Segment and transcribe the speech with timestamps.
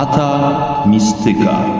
[0.00, 1.79] Hata Mistyka.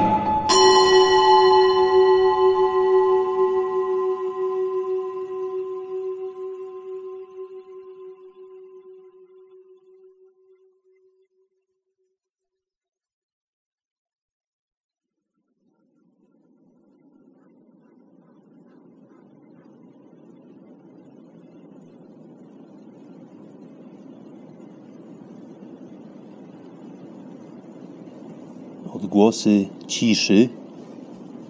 [29.20, 30.48] Odgłosy ciszy,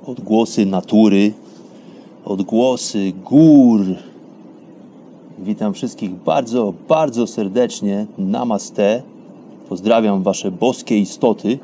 [0.06, 1.33] odgłosy natury,
[2.24, 3.80] odgłosy gór.
[5.38, 8.06] Witam wszystkich bardzo, bardzo serdecznie.
[8.19, 9.02] Namaste.
[9.69, 11.59] Pozdrawiam Wasze boskie istoty.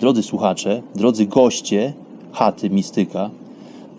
[0.00, 1.92] Drodzy słuchacze, drodzy goście
[2.32, 3.30] chaty Mistyka,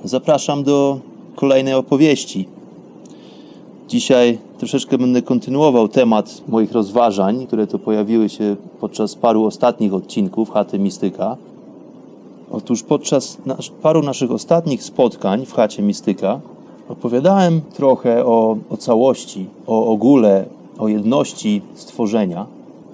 [0.03, 0.99] zapraszam do
[1.35, 2.47] kolejnej opowieści.
[3.87, 10.51] Dzisiaj troszeczkę będę kontynuował temat moich rozważań, które to pojawiły się podczas paru ostatnich odcinków
[10.51, 11.37] Chaty Mistyka.
[12.51, 13.37] Otóż podczas
[13.81, 16.39] paru naszych ostatnich spotkań w Chacie Mistyka
[16.89, 20.45] opowiadałem trochę o, o całości, o ogóle,
[20.77, 22.45] o jedności stworzenia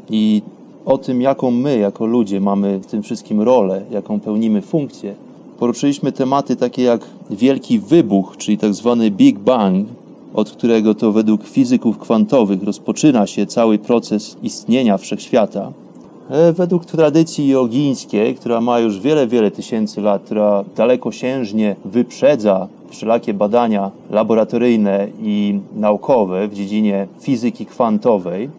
[0.10, 0.42] i
[0.86, 5.16] o tym, jaką my, jako ludzie, mamy w tym wszystkim rolę, jaką pełnimy funkcję.
[5.60, 9.88] Poruszyliśmy tematy takie jak wielki wybuch, czyli tak zwany Big Bang,
[10.36, 15.72] od którego to według fizyków kwantowych rozpoczyna się cały proces istnienia wszechświata.
[16.30, 23.34] E, Według tradycji jogińskiej, która ma już wiele, wiele tysięcy lat, która dalekosiężnie wyprzedza wszelakie
[23.34, 28.50] badania laboratoryjne i naukowe w dziedzinie fizyki kwantowej,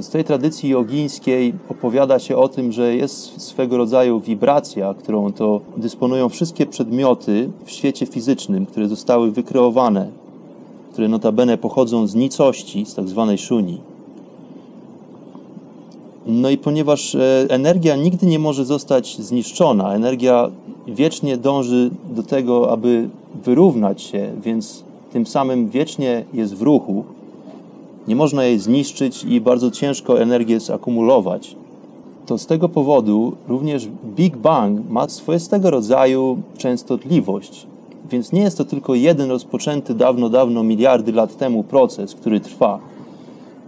[0.00, 5.60] z tej tradycji jogińskiej opowiada się o tym, że jest swego rodzaju wibracja, którą to
[5.76, 10.08] dysponują wszystkie przedmioty w świecie fizycznym, które zostały wykreowane,
[10.92, 13.80] które notabene pochodzą z nicości, z tak zwanej szuni.
[16.26, 20.50] No i ponieważ e, energia nigdy nie może zostać zniszczona, energia
[20.86, 23.08] wiecznie dąży do tego, aby
[23.44, 27.04] wyrównać się, więc tym samym wiecznie jest w ruchu,
[28.08, 31.56] nie można jej zniszczyć i bardzo ciężko energię zakumulować.
[32.26, 37.66] To z tego powodu również Big Bang ma swoistego rodzaju częstotliwość.
[38.10, 42.78] Więc nie jest to tylko jeden rozpoczęty dawno, dawno, miliardy lat temu proces, który trwa.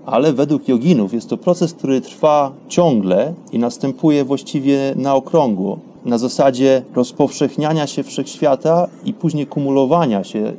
[0.07, 5.79] Ale według joginów jest to proces, który trwa ciągle i następuje właściwie na okrągło.
[6.05, 10.53] Na zasadzie rozpowszechniania się wszechświata i później kumulowania się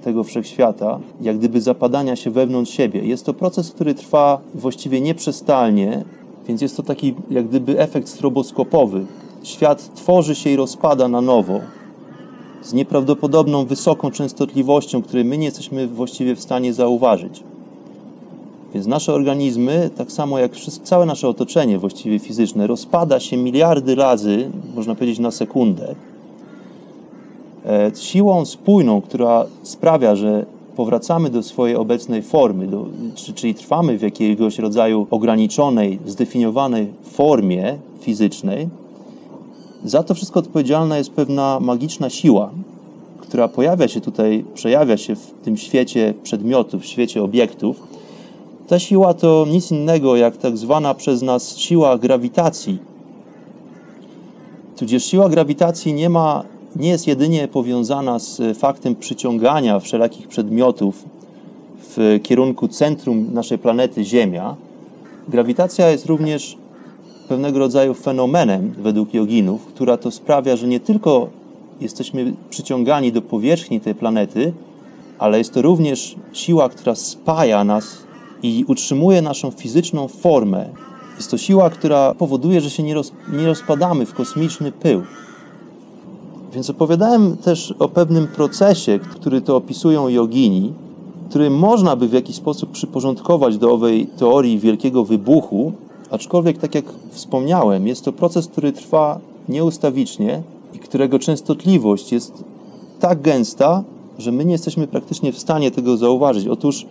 [0.00, 3.00] tego wszechświata, jak gdyby zapadania się wewnątrz siebie.
[3.00, 6.04] Jest to proces, który trwa właściwie nieprzestalnie,
[6.48, 9.06] więc jest to taki jak gdyby efekt stroboskopowy.
[9.42, 11.60] Świat tworzy się i rozpada na nowo
[12.62, 17.42] z nieprawdopodobną wysoką częstotliwością, której my nie jesteśmy właściwie w stanie zauważyć.
[18.74, 24.50] Więc nasze organizmy, tak samo jak całe nasze otoczenie właściwie fizyczne, rozpada się miliardy razy,
[24.74, 25.94] można powiedzieć na sekundę,
[27.94, 32.86] siłą spójną, która sprawia, że powracamy do swojej obecnej formy, do,
[33.34, 38.68] czyli trwamy w jakiegoś rodzaju ograniczonej, zdefiniowanej formie fizycznej,
[39.84, 42.50] za to wszystko odpowiedzialna jest pewna magiczna siła,
[43.20, 47.82] która pojawia się tutaj, przejawia się w tym świecie przedmiotów, w świecie obiektów.
[48.68, 52.78] Ta siła to nic innego jak tak zwana przez nas siła grawitacji.
[54.76, 56.44] Tudzież siła grawitacji nie ma
[56.76, 61.04] nie jest jedynie powiązana z faktem przyciągania wszelakich przedmiotów
[61.78, 64.56] w kierunku centrum naszej planety Ziemia.
[65.28, 66.56] Grawitacja jest również
[67.28, 71.28] pewnego rodzaju fenomenem według joginów, która to sprawia, że nie tylko
[71.80, 74.52] jesteśmy przyciągani do powierzchni tej planety,
[75.18, 77.98] ale jest to również siła, która spaja nas
[78.42, 80.68] i utrzymuje naszą fizyczną formę.
[81.16, 85.02] Jest to siła, która powoduje, że się nie, roz, nie rozpadamy w kosmiczny pył.
[86.52, 90.72] Więc opowiadałem też o pewnym procesie, który to opisują jogini,
[91.28, 95.72] który można by w jakiś sposób przyporządkować do owej teorii wielkiego wybuchu,
[96.10, 100.42] aczkolwiek, tak jak wspomniałem, jest to proces, który trwa nieustawicznie
[100.74, 102.44] i którego częstotliwość jest
[103.00, 103.82] tak gęsta,
[104.18, 106.46] że my nie jesteśmy praktycznie w stanie tego zauważyć.
[106.48, 106.86] Otóż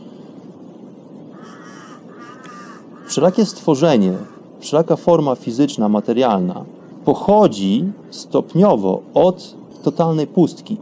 [3.08, 4.14] wszelakie stworzenie,
[4.60, 6.66] wszelaka forma fizyczna, materialna
[7.06, 10.78] pochodzi stopniowo od totalnej pustki,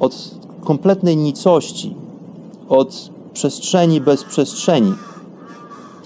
[0.00, 0.34] od
[0.64, 1.94] kompletnej nicości,
[2.68, 4.92] od przestrzeni bez przestrzeni,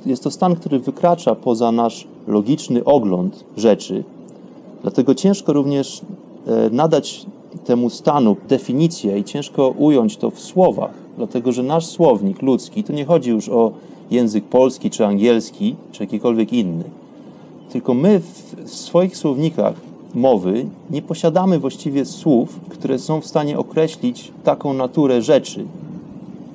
[0.06, 4.04] jest to stan, który wykracza poza nasz logiczny ogląd rzeczy.
[4.82, 6.00] Dlatego ciężko również
[6.46, 7.26] e, nadać
[7.64, 12.92] temu stanu definicję i ciężko ująć to w słowach, dlatego że nasz słownik ludzki, tu
[12.92, 13.72] nie chodzi już o
[14.10, 16.84] język polski czy angielski, czy jakikolwiek inny,
[17.72, 18.20] tylko my
[18.64, 19.74] w swoich słownikach
[20.14, 25.64] mowy nie posiadamy właściwie słów, które są w stanie określić taką naturę rzeczy,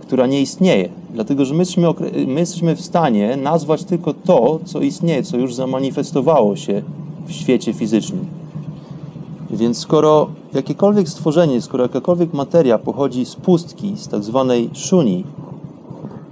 [0.02, 0.90] która nie istnieje.
[1.14, 1.94] Dlatego, że my jesteśmy,
[2.28, 6.82] my jesteśmy w stanie nazwać tylko to, co istnieje, co już zamanifestowało się
[7.28, 8.26] w świecie fizycznym.
[9.52, 15.24] Więc skoro jakiekolwiek stworzenie, skoro jakakolwiek materia pochodzi z pustki, z tak zwanej szuni,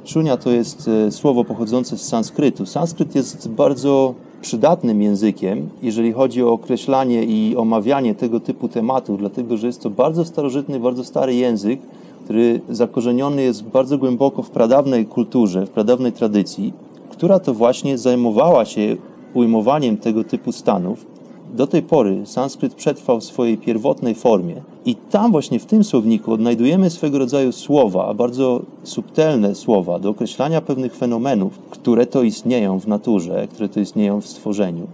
[0.05, 2.65] szunia to jest e, słowo pochodzące z sanskrytu.
[2.65, 9.57] Sanskryt jest bardzo przydatnym językiem, jeżeli chodzi o określanie i omawianie tego typu tematów, dlatego
[9.57, 11.79] że jest to bardzo starożytny, bardzo stary język,
[12.23, 16.73] który zakorzeniony jest bardzo głęboko w pradawnej kulturze, w pradawnej tradycji,
[17.09, 18.97] która to właśnie zajmowała się
[19.33, 21.16] ujmowaniem tego typu stanów.
[21.53, 24.55] Do tej pory sanskryt przetrwał w swojej pierwotnej formie
[24.85, 30.61] i tam właśnie w tym słowniku odnajdujemy swego rodzaju słowa, bardzo subtelne słowa do określania
[30.61, 34.87] pewnych fenomenów, które to istnieją w naturze, które to istnieją w stworzeniu.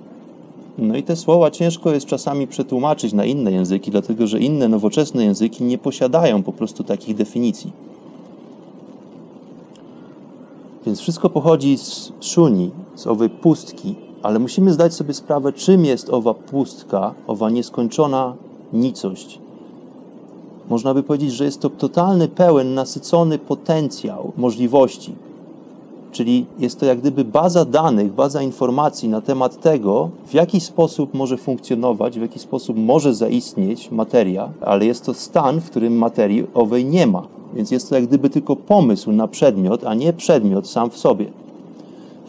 [0.77, 5.23] No i te słowa ciężko jest czasami przetłumaczyć na inne języki, dlatego że inne nowoczesne
[5.23, 7.71] języki nie posiadają po prostu takich definicji.
[10.85, 16.09] Więc wszystko pochodzi z szuni, z owej pustki, ale musimy zdać sobie sprawę, czym jest
[16.09, 18.33] owa pustka, owa nieskończona
[18.73, 19.39] nicość.
[20.69, 25.15] Można by powiedzieć, że jest to totalny, pełen, nasycony potencjał możliwości,
[26.13, 31.13] Czyli jest to jak gdyby baza danych, baza informacji na temat tego, w jaki sposób
[31.13, 36.47] może funkcjonować, w jaki sposób może zaistnieć materia, ale jest to stan, w którym materii
[36.53, 37.23] owej nie ma.
[37.53, 41.25] Więc jest to jak gdyby tylko pomysł na przedmiot, a nie przedmiot sam w sobie.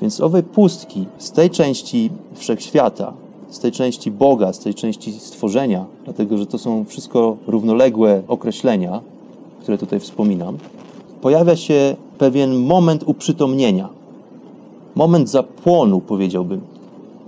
[0.03, 3.13] Więc owej pustki z tej części wszechświata,
[3.51, 9.01] z tej części Boga, z tej części stworzenia, dlatego że to są wszystko równoległe określenia,
[9.61, 10.59] które tutaj wspominam,
[11.23, 13.89] pojawia się pewien moment uprzytomnienia,
[14.95, 16.61] moment zapłonu, powiedziałbym.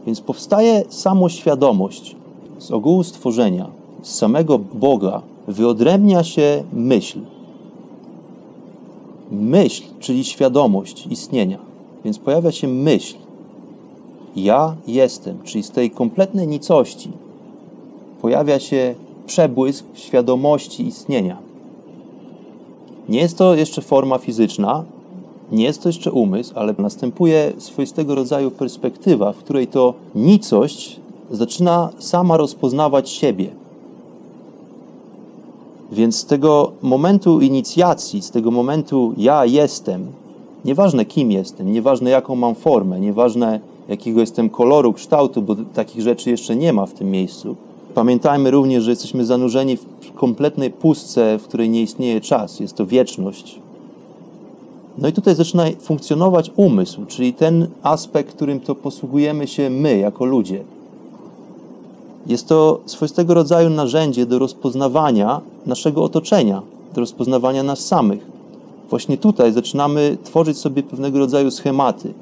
[0.07, 2.17] Więc powstaje samoświadomość
[2.59, 3.67] z ogółu stworzenia,
[4.03, 7.21] z samego Boga, wyodrębnia się myśl.
[9.31, 11.59] Myśl, czyli świadomość istnienia.
[12.07, 13.15] Więc pojawia się myśl.
[14.37, 17.11] Ja jestem, czyli z tej kompletnej nicości
[18.23, 18.95] pojawia się
[19.27, 21.39] przebłysk świadomości istnienia.
[23.09, 24.85] Nie jest to jeszcze forma fizyczna,
[25.53, 31.01] nie jest to jeszcze umysł, ale następuje swoistego rodzaju perspektywa, w której to nicość
[31.31, 33.51] zaczyna sama rozpoznawać siebie.
[35.93, 40.07] Więc z tego momentu inicjacji, z tego momentu ja jestem,
[40.67, 46.31] nieważne kim jestem, nieważne jaką mam formę, nieważne jakiego jestem koloru, kształtu, bo takich rzeczy
[46.31, 47.57] jeszcze nie ma w tym miejscu,
[47.97, 52.87] Pamiętajmy również, że jesteśmy zanurzeni w kompletnej pustce, w której nie istnieje czas, jest to
[52.87, 53.59] wieczność.
[54.99, 60.25] No i tutaj zaczyna funkcjonować umysł, czyli ten aspekt, którym to posługujemy się my jako
[60.25, 60.65] ludzie.
[62.27, 66.63] Jest to swoistego rodzaju narzędzie do rozpoznawania naszego otoczenia,
[66.95, 68.36] do rozpoznawania nas samych.
[68.91, 72.13] Właśnie tutaj zaczynamy tworzyć sobie pewnego rodzaju schematy.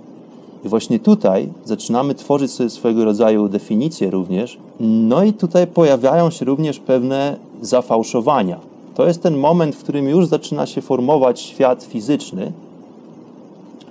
[0.64, 4.58] I właśnie tutaj zaczynamy tworzyć sobie swojego rodzaju definicje również.
[4.80, 8.58] No i tutaj pojawiają się również pewne zafałszowania.
[8.94, 12.52] To jest ten moment, w którym już zaczyna się formować świat fizyczny,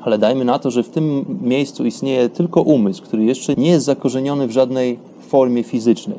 [0.01, 3.86] ale dajmy na to, że w tym miejscu istnieje tylko umysł, który jeszcze nie jest
[3.86, 6.18] zakorzeniony w żadnej formie fizycznej.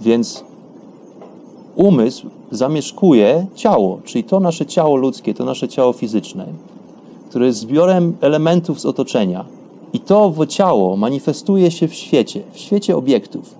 [0.00, 0.44] Więc
[1.76, 6.46] umysł zamieszkuje ciało, czyli to nasze ciało ludzkie, to nasze ciało fizyczne
[7.28, 9.44] które jest zbiorem elementów z otoczenia.
[9.92, 13.54] I to ciało manifestuje się w świecie, w świecie obiektów.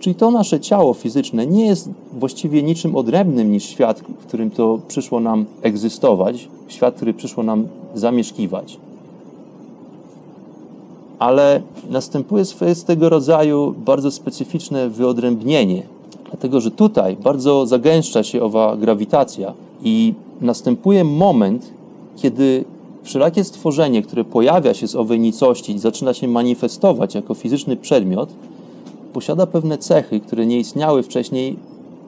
[0.00, 4.78] Czyli to nasze ciało fizyczne nie jest właściwie niczym odrębnym niż świat, w którym to
[4.88, 8.78] przyszło nam egzystować, świat, który przyszło nam zamieszkiwać.
[11.18, 15.82] Ale następuje z tego rodzaju bardzo specyficzne wyodrębnienie,
[16.30, 21.70] dlatego że tutaj bardzo zagęszcza się owa grawitacja i następuje moment,
[22.16, 22.64] kiedy
[23.02, 28.28] wszelakie stworzenie, które pojawia się z owej nicości i zaczyna się manifestować jako fizyczny przedmiot,
[29.12, 31.56] posiada pewne cechy, które nie istniały wcześniej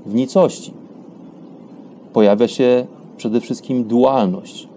[0.06, 0.72] w nicości.
[2.12, 2.86] Pojawia się
[3.16, 4.68] przede wszystkim dualność,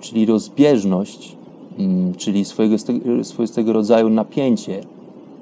[0.00, 1.36] czyli rozbieżność,
[1.78, 2.76] mm, czyli swojego,
[3.22, 4.80] swoistego rodzaju napięcie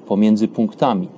[0.09, 1.09] pomiędzy punktami.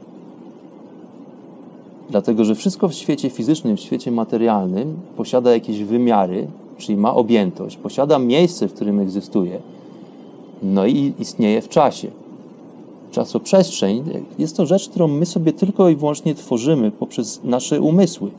[2.10, 6.46] Dlatego, że wszystko w świecie fizycznym, w świecie materialnym posiada jakieś wymiary,
[6.78, 9.60] czyli ma objętość, posiada miejsce, w którym egzystuje
[10.62, 12.08] no i istnieje w czasie.
[13.10, 14.04] Czasoprzestrzeń
[14.38, 18.30] jest to rzecz, którą my sobie tylko i wyłącznie tworzymy poprzez nasze umysły.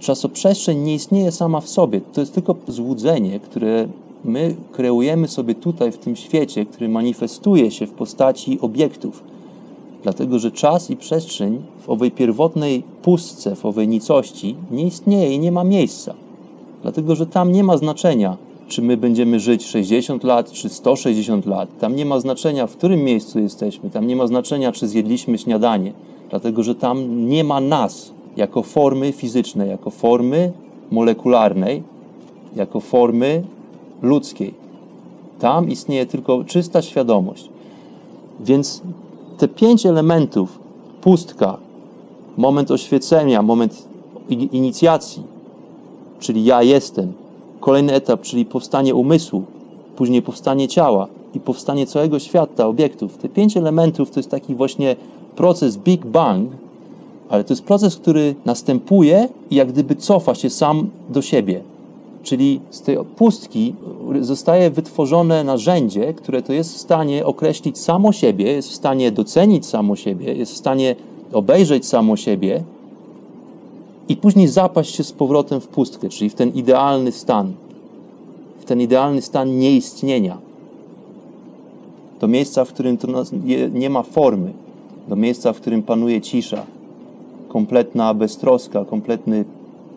[0.00, 2.00] Czasoprzestrzeń nie istnieje sama w sobie.
[2.12, 3.88] To jest tylko złudzenie, które
[4.24, 9.22] my kreujemy sobie tutaj w tym świecie, który manifestuje się w postaci obiektów.
[10.02, 15.38] Dlatego, że czas i przestrzeń w owej pierwotnej pustce, w owej nicości nie istnieje i
[15.38, 16.14] nie ma miejsca.
[16.82, 18.36] Dlatego, że tam nie ma znaczenia,
[18.68, 21.78] czy my będziemy żyć 60 lat, czy 160 lat.
[21.78, 23.90] Tam nie ma znaczenia, w którym miejscu jesteśmy.
[23.90, 25.92] Tam nie ma znaczenia, czy zjedliśmy śniadanie.
[26.30, 30.52] Dlatego, że tam nie ma nas jako formy fizycznej, jako formy
[30.90, 31.82] molekularnej,
[32.56, 33.42] jako formy
[34.02, 34.54] ludzkiej.
[35.38, 37.48] Tam istnieje tylko czysta świadomość.
[38.40, 38.82] Więc
[39.38, 40.58] te pięć elementów
[41.00, 41.58] pustka,
[42.36, 43.88] moment oświecenia, moment
[44.28, 45.22] inicjacji,
[46.20, 47.12] czyli ja jestem,
[47.60, 49.42] kolejny etap, czyli powstanie umysłu,
[49.96, 53.16] później powstanie ciała i powstanie całego świata, obiektów.
[53.16, 54.96] Te pięć elementów to jest taki właśnie
[55.36, 56.50] proces Big Bang,
[57.28, 61.60] ale to jest proces, który następuje i jak gdyby cofa się sam do siebie.
[62.22, 63.74] Czyli z tej pustki
[64.20, 69.66] zostaje wytworzone narzędzie, które to jest w stanie określić samo siebie, jest w stanie docenić
[69.66, 70.96] samo siebie, jest w stanie
[71.32, 72.62] obejrzeć samo siebie
[74.08, 77.52] i później zapaść się z powrotem w pustkę, czyli w ten idealny stan,
[78.58, 80.38] w ten idealny stan nieistnienia.
[82.20, 83.08] Do miejsca, w którym to
[83.72, 84.52] nie ma formy,
[85.08, 86.66] do miejsca, w którym panuje cisza,
[87.48, 89.44] kompletna beztroska, kompletny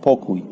[0.01, 0.50] pokój.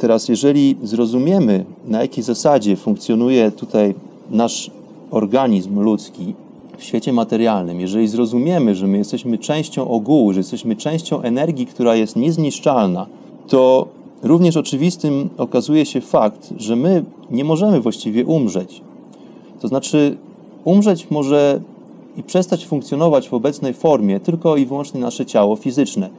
[0.00, 3.94] Teraz, jeżeli zrozumiemy, na jakiej zasadzie funkcjonuje tutaj
[4.30, 4.70] nasz
[5.10, 6.34] organizm ludzki
[6.78, 11.96] w świecie materialnym, jeżeli zrozumiemy, że my jesteśmy częścią ogółu, że jesteśmy częścią energii, która
[11.96, 13.06] jest niezniszczalna,
[13.48, 13.88] to
[14.22, 18.80] również oczywistym okazuje się fakt, że my nie możemy właściwie umrzeć.
[19.60, 20.16] To znaczy,
[20.64, 21.60] umrzeć może
[22.16, 26.10] i przestać funkcjonować w obecnej formie tylko i wyłącznie nasze ciało fizyczne.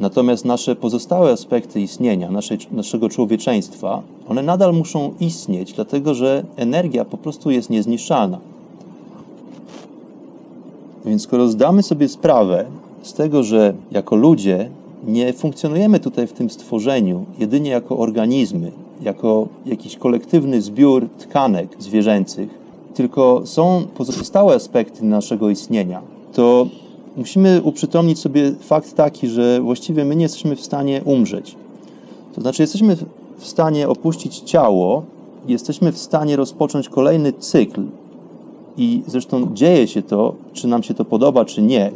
[0.00, 7.04] Natomiast nasze pozostałe aspekty istnienia, naszej, naszego człowieczeństwa, one nadal muszą istnieć, dlatego że energia
[7.04, 8.38] po prostu jest niezniszczalna.
[11.04, 12.64] Więc skoro zdamy sobie sprawę
[13.02, 14.70] z tego, że jako ludzie
[15.06, 18.72] nie funkcjonujemy tutaj w tym stworzeniu jedynie jako organizmy,
[19.02, 22.48] jako jakiś kolektywny zbiór tkanek zwierzęcych,
[22.94, 26.66] tylko są pozostałe aspekty naszego istnienia, to
[27.16, 31.56] musimy uprzytomnić sobie fakt taki, że właściwie my nie jesteśmy w stanie umrzeć.
[32.34, 32.96] To znaczy, jesteśmy
[33.38, 35.02] w stanie opuścić ciało,
[35.48, 37.82] jesteśmy w stanie rozpocząć kolejny cykl.
[38.76, 41.90] I zresztą dzieje się to, czy nam się to podoba, czy nie.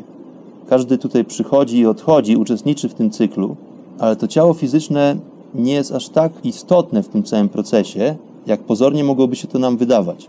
[0.69, 3.57] Każdy tutaj przychodzi i odchodzi, uczestniczy w tym cyklu,
[3.99, 5.17] ale to ciało fizyczne
[5.55, 9.77] nie jest aż tak istotne w tym całym procesie, jak pozornie mogłoby się to nam
[9.77, 10.29] wydawać.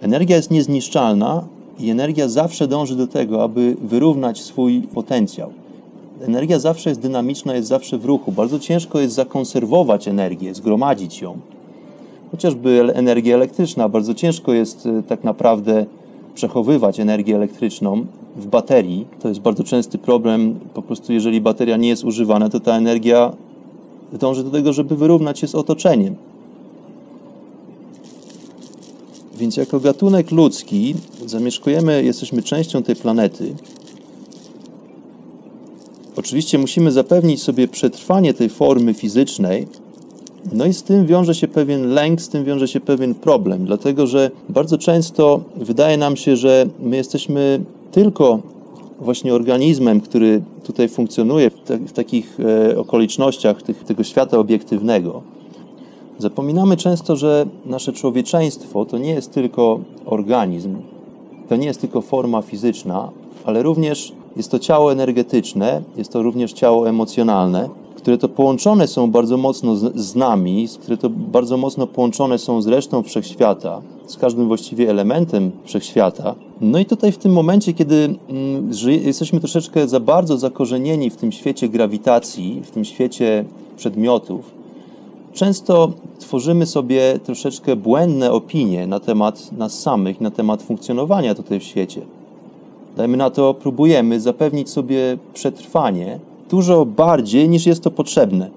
[0.00, 1.44] Energia jest niezniszczalna
[1.80, 5.50] i energia zawsze dąży do tego, aby wyrównać swój potencjał.
[6.20, 8.32] Energia zawsze jest dynamiczna, jest zawsze w ruchu.
[8.32, 11.38] Bardzo ciężko jest zakonserwować energię, zgromadzić ją.
[12.30, 15.86] Chociażby energia elektryczna, bardzo ciężko jest e, tak naprawdę
[16.34, 18.04] przechowywać energię elektryczną
[18.36, 19.06] w baterii.
[19.20, 20.60] To jest bardzo częsty problem.
[20.74, 23.32] Po prostu, jeżeli bateria nie jest używana, to ta energia
[24.12, 26.14] dąży do tego, żeby wyrównać się z otoczeniem.
[29.40, 30.94] Więc jako gatunek ludzki
[31.26, 33.54] zamieszkujemy, jesteśmy częścią tej planety.
[36.16, 39.66] Oczywiście musimy zapewnić sobie przetrwanie tej formy fizycznej,
[40.52, 44.06] no i z tym wiąże się pewien lęk, z tym wiąże się pewien problem, dlatego
[44.06, 47.60] że bardzo często wydaje nam się, że my jesteśmy
[47.92, 48.40] tylko
[49.00, 51.54] właśnie organizmem, który tutaj funkcjonuje w,
[51.86, 55.22] w takich e, okolicznościach tych, tego świata obiektywnego.
[56.20, 60.76] Zapominamy często, że nasze człowieczeństwo to nie jest tylko organizm,
[61.48, 63.10] to nie jest tylko forma fizyczna,
[63.44, 69.10] ale również jest to ciało energetyczne, jest to również ciało emocjonalne, które to połączone są
[69.10, 74.16] bardzo mocno z, z nami, które to bardzo mocno połączone są z resztą wszechświata, z
[74.16, 76.34] każdym właściwie elementem wszechświata.
[76.60, 81.32] No i tutaj w tym momencie, kiedy mm, jesteśmy troszeczkę za bardzo zakorzenieni w tym
[81.32, 83.44] świecie grawitacji, w tym świecie
[83.76, 84.59] przedmiotów,
[85.32, 91.64] często tworzymy sobie troszeczkę błędne opinie na temat nas samych, na temat funkcjonowania tutaj w
[91.64, 92.00] świecie.
[92.96, 96.18] Dajmy na to, próbujemy zapewnić sobie przetrwanie
[96.50, 98.50] dużo bardziej niż jest to potrzebne.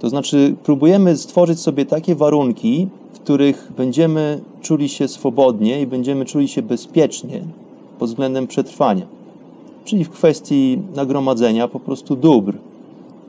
[0.00, 6.24] To znaczy, próbujemy stworzyć sobie takie warunki, w których będziemy czuli się swobodnie i będziemy
[6.24, 7.42] czuli się bezpiecznie
[7.98, 9.06] pod względem przetrwania.
[9.84, 12.54] Czyli w kwestii nagromadzenia po prostu dóbr,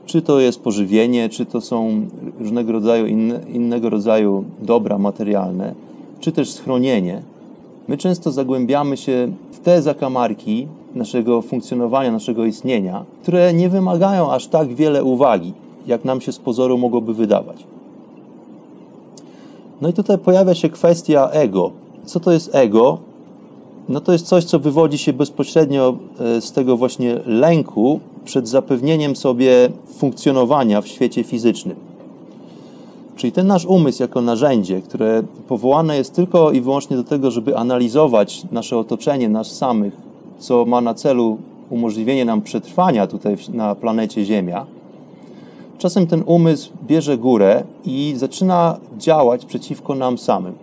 [0.06, 2.06] czy to jest pożywienie, czy to są
[2.40, 5.74] różnego rodzaju inne, innego rodzaju dobra materialne,
[6.20, 7.22] czy też schronienie,
[7.88, 14.46] my często zagłębiamy się w te zakamarki naszego funkcjonowania, naszego istnienia, które nie wymagają aż
[14.46, 15.52] tak wiele uwagi,
[15.86, 17.64] jak nam się z pozoru mogłoby wydawać.
[19.80, 21.70] No i tutaj pojawia się kwestia ego.
[22.04, 22.98] Co to jest ego?
[23.88, 29.16] No to jest coś, co wywodzi się bezpośrednio e, z tego właśnie lęku przed zapewnieniem
[29.16, 31.76] sobie funkcjonowania w świecie fizycznym.
[33.16, 37.56] Czyli ten nasz umysł jako narzędzie, które powołane jest tylko i wyłącznie do tego, żeby
[37.56, 39.96] analizować nasze otoczenie, nas samych,
[40.38, 41.38] co ma na celu
[41.70, 44.66] umożliwienie nam przetrwania tutaj na planecie Ziemia,
[45.78, 50.54] czasem ten umysł bierze górę i zaczyna działać przeciwko nam samym.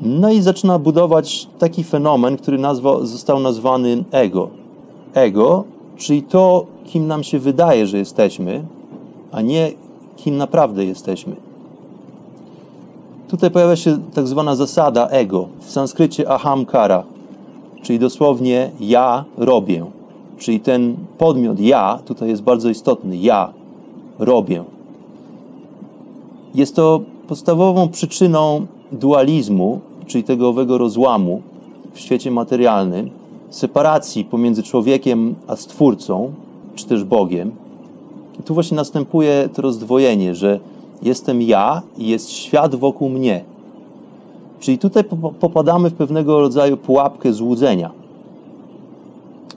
[0.00, 4.59] No i zaczyna budować taki fenomen, który nazwa, został nazwany ego.
[5.14, 5.64] Ego,
[5.96, 8.62] czyli to, kim nam się wydaje, że jesteśmy,
[9.32, 9.72] a nie
[10.16, 11.36] kim naprawdę jesteśmy.
[13.28, 17.02] Tutaj pojawia się tak zwana zasada ego, w sanskrycie ahamkara,
[17.82, 19.86] czyli dosłownie ja robię.
[20.38, 23.16] Czyli ten podmiot ja tutaj jest bardzo istotny.
[23.16, 23.52] Ja
[24.18, 24.64] robię.
[26.54, 31.42] Jest to podstawową przyczyną dualizmu, czyli tego owego rozłamu
[31.92, 33.10] w świecie materialnym,
[33.50, 36.32] separacji pomiędzy człowiekiem a stwórcą,
[36.74, 37.50] czy też Bogiem.
[38.44, 40.60] Tu właśnie następuje to rozdwojenie, że
[41.02, 43.44] jestem ja i jest świat wokół mnie.
[44.60, 45.04] Czyli tutaj
[45.40, 47.90] popadamy w pewnego rodzaju pułapkę złudzenia.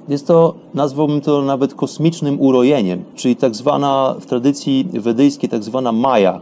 [0.10, 5.92] Jest to, nazwałbym to nawet kosmicznym urojeniem, czyli tak zwana w tradycji wedyjskiej tak zwana
[5.92, 6.42] maja,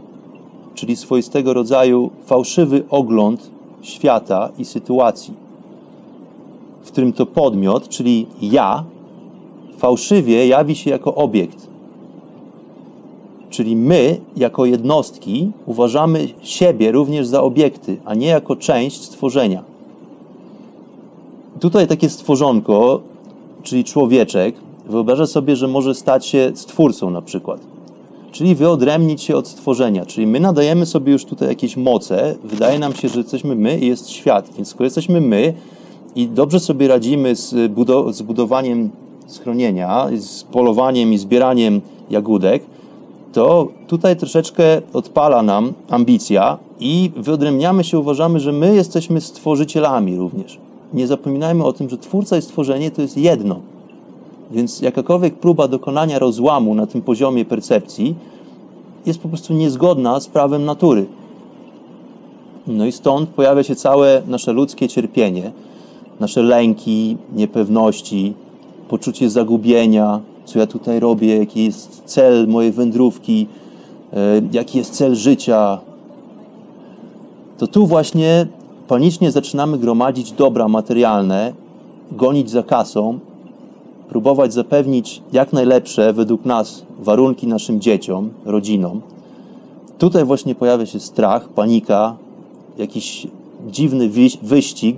[0.74, 3.50] czyli swoistego rodzaju fałszywy ogląd
[3.82, 5.34] świata i sytuacji,
[6.82, 8.84] w którym to podmiot, czyli ja,
[9.78, 11.66] fałszywie jawi się jako obiekt.
[13.50, 19.62] Czyli my, jako jednostki, uważamy siebie również za obiekty, a nie jako część stworzenia.
[21.60, 23.00] Tutaj takie stworzonko,
[23.62, 24.54] czyli człowieczek,
[24.86, 27.60] wyobraża sobie, że może stać się stwórcą na przykład.
[28.32, 30.06] Czyli wyodrębnić się od stworzenia.
[30.06, 33.86] Czyli my nadajemy sobie już tutaj jakieś moce, wydaje nam się, że jesteśmy my i
[33.86, 34.50] jest świat.
[34.56, 35.54] Więc skoro jesteśmy my
[36.16, 37.54] i dobrze sobie radzimy z,
[38.10, 38.90] z budowaniem
[39.26, 42.62] schronienia, z polowaniem i zbieraniem jagódek,
[43.32, 50.58] to tutaj troszeczkę odpala nam ambicja i wyodrębniamy się, uważamy, że my jesteśmy stworzycielami również.
[50.94, 53.60] Nie zapominajmy o tym, że twórca i stworzenie to jest jedno.
[54.50, 58.14] Więc jakakolwiek próba dokonania rozłamu na tym poziomie percepcji
[59.06, 61.06] jest po prostu niezgodna z prawem natury.
[62.66, 65.52] No i stąd pojawia się całe nasze ludzkie cierpienie,
[66.20, 68.34] nasze lęki, niepewności,
[68.88, 73.46] poczucie zagubienia, co ja tutaj robię, jaki jest cel mojej wędrówki,
[74.12, 74.16] e,
[74.52, 75.78] jaki jest cel życia.
[77.58, 78.46] To tu właśnie
[78.88, 81.52] panicznie zaczynamy gromadzić dobra materialne,
[82.12, 83.18] gonić za kasą,
[84.08, 89.00] próbować zapewnić jak najlepsze według nas warunki naszym dzieciom, rodzinom.
[89.98, 92.16] Tutaj właśnie pojawia się strach, panika,
[92.78, 93.26] jakiś
[93.70, 94.08] dziwny
[94.42, 94.96] wyścig,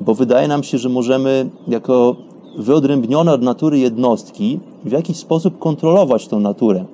[0.00, 2.16] bo wydaje nam się, że możemy jako
[2.58, 6.84] wyodrębnione od natury jednostki w jakiś sposób kontrolować tą naturę.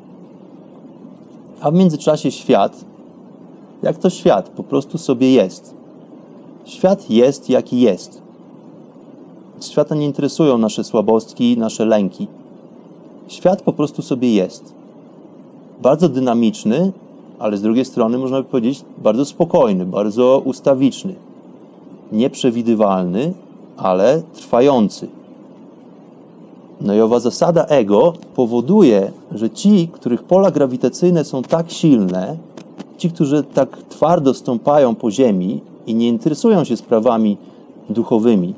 [1.60, 2.84] A w międzyczasie świat,
[3.82, 5.74] jak to świat, po prostu sobie jest.
[6.64, 8.22] Świat jest jaki jest.
[9.60, 12.26] Świata nie interesują nasze słabostki, nasze lęki.
[13.28, 14.74] Świat po prostu sobie jest.
[15.82, 16.92] Bardzo dynamiczny,
[17.38, 21.14] ale z drugiej strony można by powiedzieć bardzo spokojny, bardzo ustawiczny.
[22.12, 23.32] Nieprzewidywalny,
[23.76, 25.08] ale trwający.
[26.80, 32.36] No i owa zasada ego powoduje, że ci, których pola grawitacyjne są tak silne,
[32.98, 37.36] ci, którzy tak twardo stąpają po ziemi i nie interesują się sprawami
[37.90, 38.54] duchowymi,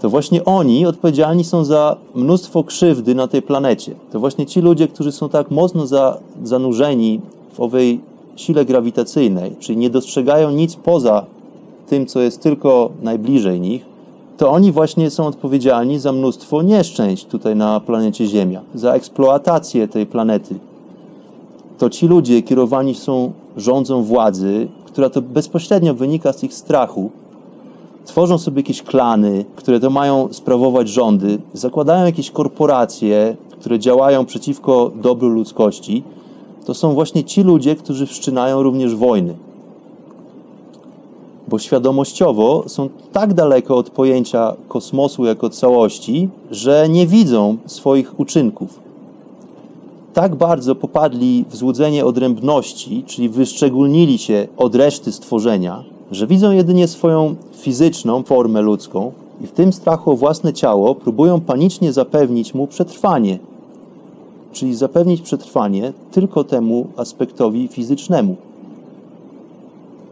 [0.00, 3.94] to właśnie oni odpowiedzialni są za mnóstwo krzywdy na tej planecie.
[4.12, 7.20] To właśnie ci ludzie, którzy są tak mocno za, zanurzeni
[7.52, 8.00] w owej
[8.36, 11.24] sile grawitacyjnej, czyli nie dostrzegają nic poza
[11.88, 13.86] tym, co jest tylko najbliżej nich,
[14.36, 20.06] to oni właśnie są odpowiedzialni za mnóstwo nieszczęść tutaj na planecie Ziemia, za eksploatację tej
[20.06, 20.54] planety.
[21.78, 27.10] To ci ludzie kierowani są rządzą władzy, która to bezpośrednio wynika z ich strachu.
[28.04, 34.90] Tworzą sobie jakieś klany, które to mają sprawować rządy, zakładają jakieś korporacje, które działają przeciwko
[35.02, 36.02] dobru ludzkości.
[36.66, 39.34] To są właśnie ci ludzie, którzy wszczynają również wojny
[41.48, 48.80] bo świadomościowo są tak daleko od pojęcia kosmosu jako całości, że nie widzą swoich uczynków.
[50.14, 56.88] tak bardzo popadli w złudzenie odrębności, czyli wyszczególnili się od reszty stworzenia, że widzą jedynie
[56.88, 62.66] swoją fizyczną formę ludzką i w tym strachu o własne ciało próbują panicznie zapewnić mu
[62.66, 63.38] przetrwanie,
[64.52, 68.36] czyli zapewnić przetrwanie tylko temu aspektowi fizycznemu.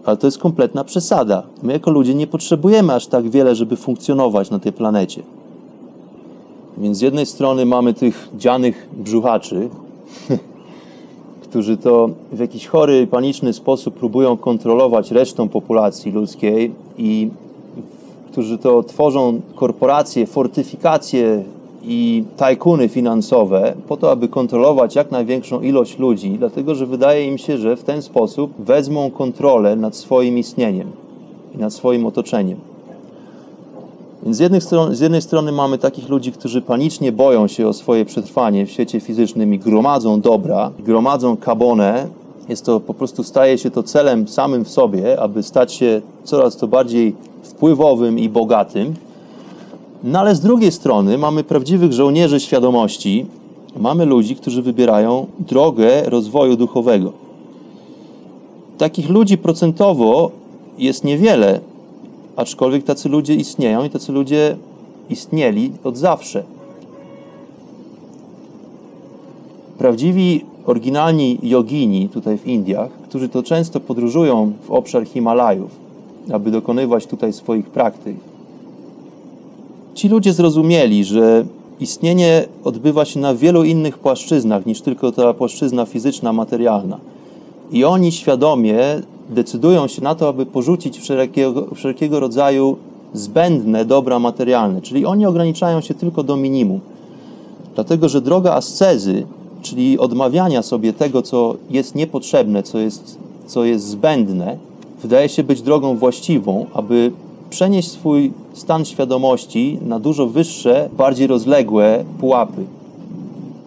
[0.07, 1.43] Ale to jest kompletna przesada.
[1.63, 5.23] My jako ludzie nie potrzebujemy aż tak wiele, żeby funkcjonować na tej planecie.
[6.79, 9.69] Więc z jednej strony mamy tych dzianych brzuchaczy,
[11.43, 17.31] którzy to w jakiś chory, paniczny sposób próbują kontrolować resztą populacji ludzkiej i
[18.33, 21.45] którzy to tworzą korporacje, fortyfikacje
[21.87, 27.39] i tajkuny finansowe po to, aby kontrolować jak największą ilość ludzi, dlatego że wydaje im
[27.39, 30.89] się, że w ten sposób wezmą kontrolę nad swoim istnieniem
[31.55, 32.59] i nad swoim otoczeniem.
[34.23, 37.73] Więc z jednej, strony, z jednej strony mamy takich ludzi, którzy panicznie boją się o
[37.73, 42.07] swoje przetrwanie w świecie fizycznym i gromadzą dobra, gromadzą kabonę.
[42.49, 46.57] Jest to po prostu staje się to celem samym w sobie, aby stać się coraz
[46.57, 48.95] to bardziej wpływowym i bogatym.
[50.07, 53.27] No ale z drugiej strony mamy prawdziwych żołnierzy świadomości,
[53.77, 57.13] mamy ludzi, którzy wybierają drogę rozwoju duchowego.
[58.79, 60.31] Takich ludzi procentowo
[60.79, 61.61] jest niewiele,
[62.37, 64.57] aczkolwiek tacy ludzie istnieją i tacy ludzie
[65.11, 66.43] istnieli od zawsze.
[69.79, 75.71] Prawdziwi, oryginalni jogini tutaj w Indiach, którzy to często podróżują w obszar Himalajów,
[76.33, 78.17] aby dokonywać tutaj swoich praktyk,
[79.97, 81.45] ci ludzie zrozumieli, że
[81.81, 86.99] istnienie odbywa się na wielu innych płaszczyznach niż tylko ta płaszczyzna fizyczna, materialna.
[87.73, 88.79] I oni świadomie
[89.31, 92.77] decydują się na to, aby porzucić wszelkiego, wszelkiego rodzaju
[93.15, 96.81] zbędne dobra materialne, czyli oni ograniczają się tylko do minimum.
[97.75, 99.27] Dlatego, że droga ascezy,
[99.63, 104.57] czyli odmawiania sobie tego, co jest niepotrzebne, co jest, co jest zbędne,
[105.03, 107.13] wydaje się być drogą właściwą, aby
[107.51, 112.65] przenieść swój stan świadomości na dużo wyższe, bardziej rozległe pułapy.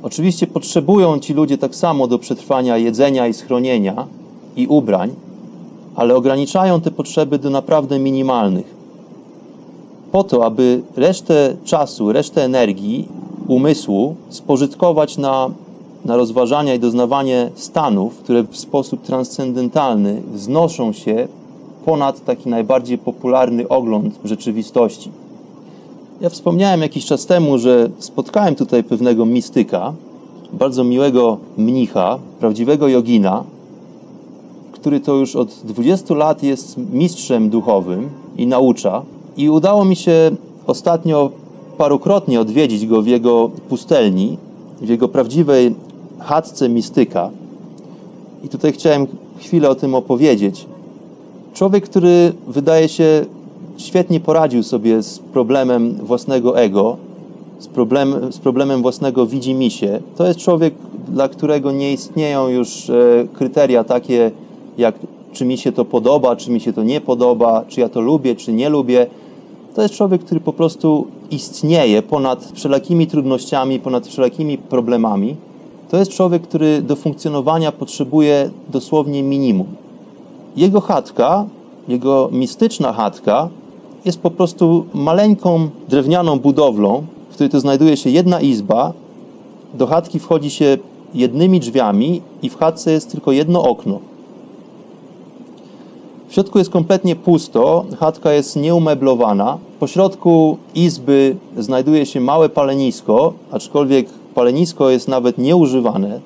[0.04, 4.08] Oczywiście potrzebują ci ludzie tak samo do przetrwania jedzenia i schronienia
[4.56, 5.12] i ubrań,
[5.96, 8.80] ale ograniczają te potrzeby do naprawdę minimalnych.
[10.12, 13.08] Po to, aby resztę czasu, resztę energii,
[13.48, 15.50] umysłu spożytkować na,
[16.06, 21.28] na rozważania i doznawanie stanów, które w sposób transcendentalny wznoszą się
[21.90, 25.10] ponad taki najbardziej popularny ogląd rzeczywistości.
[26.22, 29.94] Ja wspomniałem jakiś czas temu, że spotkałem tutaj pewnego mistyka,
[30.54, 33.44] bardzo miłego mnicha, prawdziwego jogina,
[34.72, 39.02] który to już od 20 lat jest mistrzem duchowym i naucza.
[39.38, 40.32] I udało mi się
[40.68, 41.32] ostatnio
[41.78, 44.38] parukrotnie odwiedzić go w jego pustelni,
[44.82, 45.76] w jego prawdziwej
[46.20, 47.30] chatce mistyka.
[48.44, 49.08] I tutaj chciałem
[49.40, 50.66] chwilę o tym opowiedzieć.
[51.60, 53.26] Człowiek, który wydaje się
[53.78, 56.98] świetnie poradził sobie z problemem własnego ego,
[57.60, 60.74] z, problem, z problemem własnego widzimisię, to jest człowiek,
[61.08, 62.94] dla którego nie istnieją już e,
[63.34, 64.32] kryteria takie,
[64.78, 64.96] jak
[65.34, 68.36] czy mi się to podoba, czy mi się to nie podoba, czy ja to lubię,
[68.36, 69.08] czy nie lubię.
[69.76, 75.36] To jest człowiek, który po prostu istnieje ponad wszelakimi trudnościami, ponad wszelakimi problemami.
[75.90, 79.68] To jest człowiek, który do funkcjonowania potrzebuje dosłownie minimum.
[80.56, 81.46] Jego chatka,
[81.88, 83.50] jego mistyczna chatka
[84.06, 88.94] jest po prostu maleńką drewnianą budowlą, w której to znajduje się jedna izba.
[89.74, 90.78] Do chatki wchodzi się
[91.14, 94.00] jednymi drzwiami i w chatce jest tylko jedno okno.
[96.30, 99.58] W środku jest kompletnie pusto, chatka jest nieumeblowana.
[99.80, 106.20] Po środku izby znajduje się małe palenisko, aczkolwiek palenisko jest nawet nieużywane.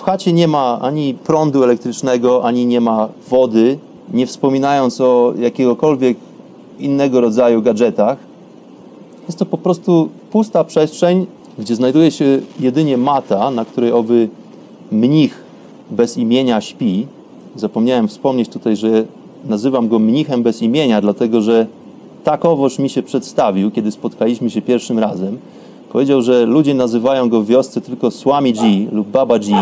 [0.00, 3.78] W chacie nie ma ani prądu elektrycznego, ani nie ma wody,
[4.12, 6.16] nie wspominając o jakiegokolwiek
[6.78, 8.18] innego rodzaju gadżetach.
[9.26, 11.26] Jest to po prostu pusta przestrzeń,
[11.58, 14.28] gdzie znajduje się jedynie mata, na której owy
[14.92, 15.42] mnich
[15.90, 17.06] bez imienia śpi.
[17.56, 19.04] Zapomniałem wspomnieć tutaj, że
[19.44, 21.66] nazywam go mnichem bez imienia, dlatego że
[22.24, 25.38] takowoż mi się przedstawił, kiedy spotkaliśmy się pierwszym razem.
[25.92, 29.54] Powiedział, że ludzie nazywają go w wiosce tylko Swamiji lub Babaji,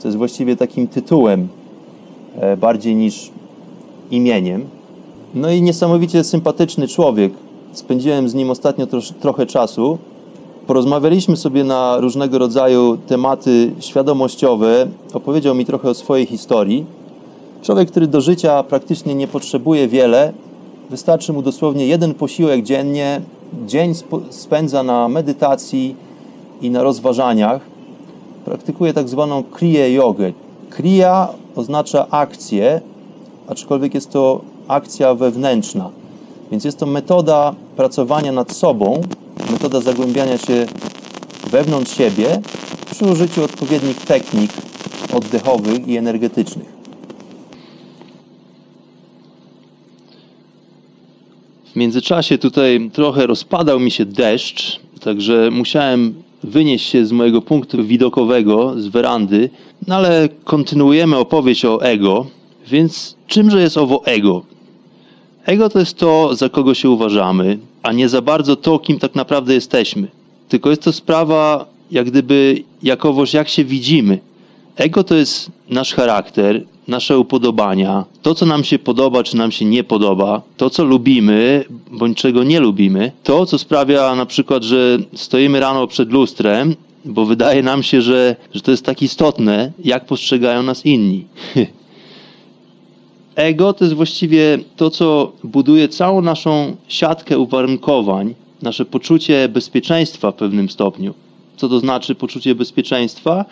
[0.00, 1.48] co jest właściwie takim tytułem
[2.36, 3.30] e, bardziej niż
[4.10, 4.64] imieniem.
[5.34, 7.32] No i niesamowicie sympatyczny człowiek.
[7.72, 9.98] Spędziłem z nim ostatnio trosz, trochę czasu.
[10.66, 14.86] Porozmawialiśmy sobie na różnego rodzaju tematy świadomościowe.
[15.12, 16.86] Opowiedział mi trochę o swojej historii.
[17.62, 20.32] Człowiek, który do życia praktycznie nie potrzebuje wiele,
[20.90, 23.20] wystarczy mu dosłownie jeden posiłek dziennie.
[23.66, 23.94] Dzień
[24.30, 25.96] spędza na medytacji
[26.62, 27.69] i na rozważaniach
[28.50, 30.32] praktykuję tak zwaną kriya jogę.
[30.70, 32.80] Kriya oznacza akcję,
[33.48, 35.90] aczkolwiek jest to akcja wewnętrzna.
[36.50, 39.00] Więc jest to metoda pracowania nad sobą,
[39.52, 40.66] metoda zagłębiania się
[41.50, 42.40] wewnątrz siebie
[42.90, 44.50] przy użyciu odpowiednich technik
[45.12, 46.68] oddechowych i energetycznych.
[51.72, 57.84] W międzyczasie tutaj trochę rozpadał mi się deszcz, także musiałem wynieść się z mojego punktu
[57.84, 59.50] widokowego, z werandy,
[59.86, 62.26] no ale kontynuujemy opowieść o ego,
[62.66, 64.42] więc czymże jest owo ego?
[65.46, 69.14] Ego to jest to, za kogo się uważamy, a nie za bardzo to, kim tak
[69.14, 70.08] naprawdę jesteśmy.
[70.48, 74.18] Tylko jest to sprawa, jak gdyby, jakowoż jak się widzimy.
[74.76, 79.64] Ego to jest nasz charakter, nasze upodobania, to co nam się podoba, czy nam się
[79.64, 84.98] nie podoba, to co lubimy, bądź czego nie lubimy, to co sprawia na przykład, że
[85.14, 86.74] stoimy rano przed lustrem,
[87.04, 91.24] bo wydaje nam się, że, że to jest tak istotne, jak postrzegają nas inni.
[93.34, 100.34] Ego to jest właściwie to, co buduje całą naszą siatkę uwarunkowań, nasze poczucie bezpieczeństwa w
[100.34, 101.14] pewnym stopniu.
[101.56, 103.44] Co to znaczy poczucie bezpieczeństwa?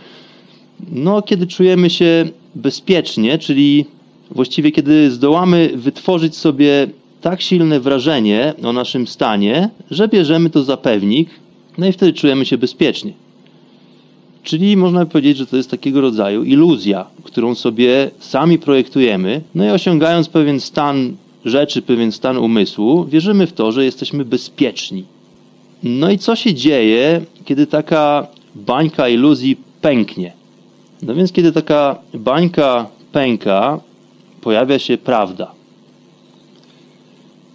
[0.92, 3.84] No, kiedy czujemy się bezpiecznie, czyli
[4.30, 6.86] właściwie kiedy zdołamy wytworzyć sobie
[7.20, 11.28] tak silne wrażenie o naszym stanie, że bierzemy to za pewnik,
[11.78, 13.12] no i wtedy czujemy się bezpiecznie.
[14.42, 19.68] Czyli można powiedzieć, że to jest takiego rodzaju iluzja, którą sobie sami projektujemy, no i
[19.68, 25.04] osiągając pewien stan rzeczy, pewien stan umysłu, wierzymy w to, że jesteśmy bezpieczni.
[25.82, 30.37] No i co się dzieje, kiedy taka bańka iluzji pęknie?
[31.02, 33.80] No więc kiedy taka bańka pęka,
[34.40, 35.50] pojawia się prawda.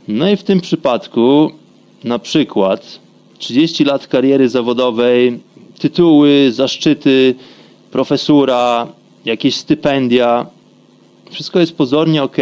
[0.08, 1.51] No i w tym przypadku,
[2.03, 2.99] na przykład
[3.38, 5.39] 30 lat kariery zawodowej,
[5.79, 7.36] tytuły, zaszczyty,
[7.91, 8.88] profesura,
[9.25, 10.45] jakieś stypendia,
[11.32, 12.38] wszystko jest pozornie ok,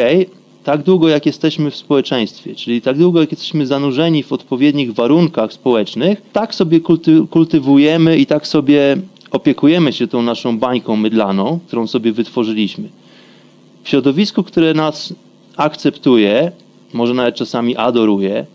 [0.64, 5.54] tak długo jak jesteśmy w społeczeństwie, czyli tak długo jak jesteśmy zanurzeni w odpowiednich warunkach
[5.54, 8.98] społecznych, tak sobie kulty kultywujemy i tak sobie
[9.32, 12.89] opiekujemy się tą naszą bańką mydlaną, którą sobie wytworzyliśmy.
[13.84, 15.13] W środowisku, które nas
[15.58, 16.52] akceptuje,
[16.94, 18.46] może nawet czasami adoruje,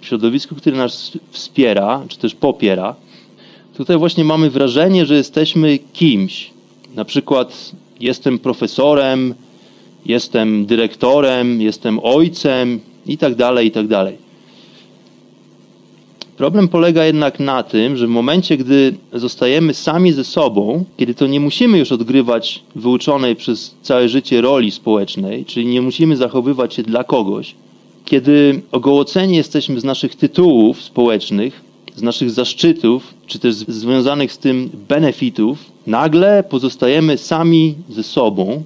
[0.00, 2.94] w środowisku, które nas wspiera, czy też popiera,
[3.76, 6.50] tutaj właśnie mamy wrażenie, że jesteśmy kimś.
[6.94, 9.34] Na przykład jestem profesorem,
[10.06, 14.25] jestem dyrektorem, jestem ojcem i tak dalej, i tak dalej.
[16.36, 21.26] Problem polega jednak na tym, że w momencie, gdy zostajemy sami ze sobą, kiedy to
[21.26, 26.82] nie musimy już odgrywać wyuczonej przez całe życie roli społecznej, czyli nie musimy zachowywać się
[26.82, 27.54] dla kogoś,
[28.04, 31.60] kiedy ogołoceni jesteśmy z naszych tytułów społecznych,
[31.96, 38.62] z naszych zaszczytów, czy też związanych z tym benefitów, nagle pozostajemy sami ze sobą.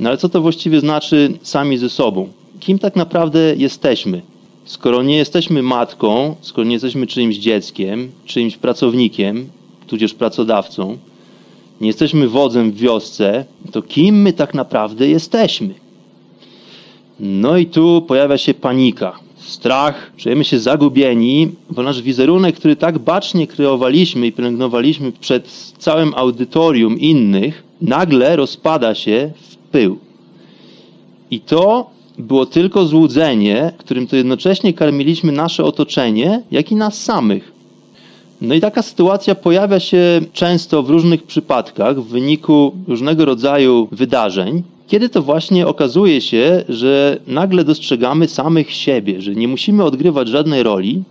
[0.00, 2.28] No ale co to właściwie znaczy sami ze sobą?
[2.60, 4.22] Kim tak naprawdę jesteśmy?
[4.64, 9.46] Skoro nie jesteśmy matką, skoro nie jesteśmy czyimś dzieckiem, czyimś pracownikiem,
[9.86, 10.98] tudzież pracodawcą,
[11.80, 15.74] nie jesteśmy wodzem w wiosce, to kim my tak naprawdę jesteśmy?
[17.20, 22.98] No i tu pojawia się panika, strach, czujemy się zagubieni, bo nasz wizerunek, który tak
[22.98, 25.48] bacznie kreowaliśmy i pielęgnowaliśmy przed
[25.78, 29.98] całym audytorium innych, nagle rozpada się w pył.
[31.30, 37.52] I to było tylko złudzenie, którym to jednocześnie karmiliśmy nasze otoczenie, jak i nas samych.
[38.40, 44.62] No i taka sytuacja pojawia się często w różnych przypadkach w wyniku różnego rodzaju wydarzeń,
[44.86, 50.62] kiedy to właśnie okazuje się, że nagle dostrzegamy samych siebie, że nie musimy odgrywać żadnej
[50.62, 51.02] roli.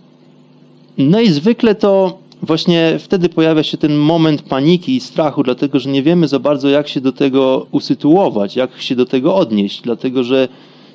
[0.98, 5.90] No i zwykle to właśnie wtedy pojawia się ten moment paniki i strachu, dlatego że
[5.90, 10.24] nie wiemy za bardzo, jak się do tego usytuować, jak się do tego odnieść, dlatego
[10.24, 10.48] że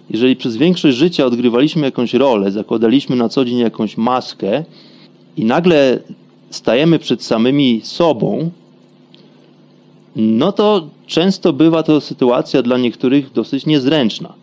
[0.09, 4.63] jeżeli przez większość życia odgrywaliśmy jakąś rolę, zakładaliśmy na co dzień jakąś maskę
[5.37, 5.99] i nagle
[6.49, 8.51] stajemy przed samymi sobą,
[10.15, 14.33] no to często bywa to sytuacja dla niektórych dosyć niezręczna.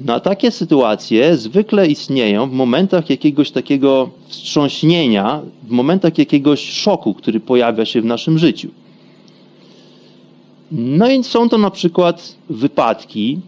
[0.00, 7.40] Na takie sytuacje zwykle istnieją w momentach jakiegoś takiego wstrząśnienia, w momentach jakiegoś szoku, który
[7.40, 8.68] pojawia się w naszym życiu.
[10.72, 13.40] No i są to na przykład wypadki,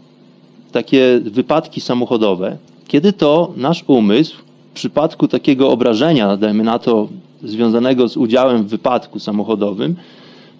[0.75, 2.57] takie wypadki samochodowe,
[2.87, 4.35] kiedy to nasz umysł
[4.71, 7.07] w przypadku takiego obrażenia, dajmy na to,
[7.43, 9.95] związanego z udziałem w wypadku samochodowym,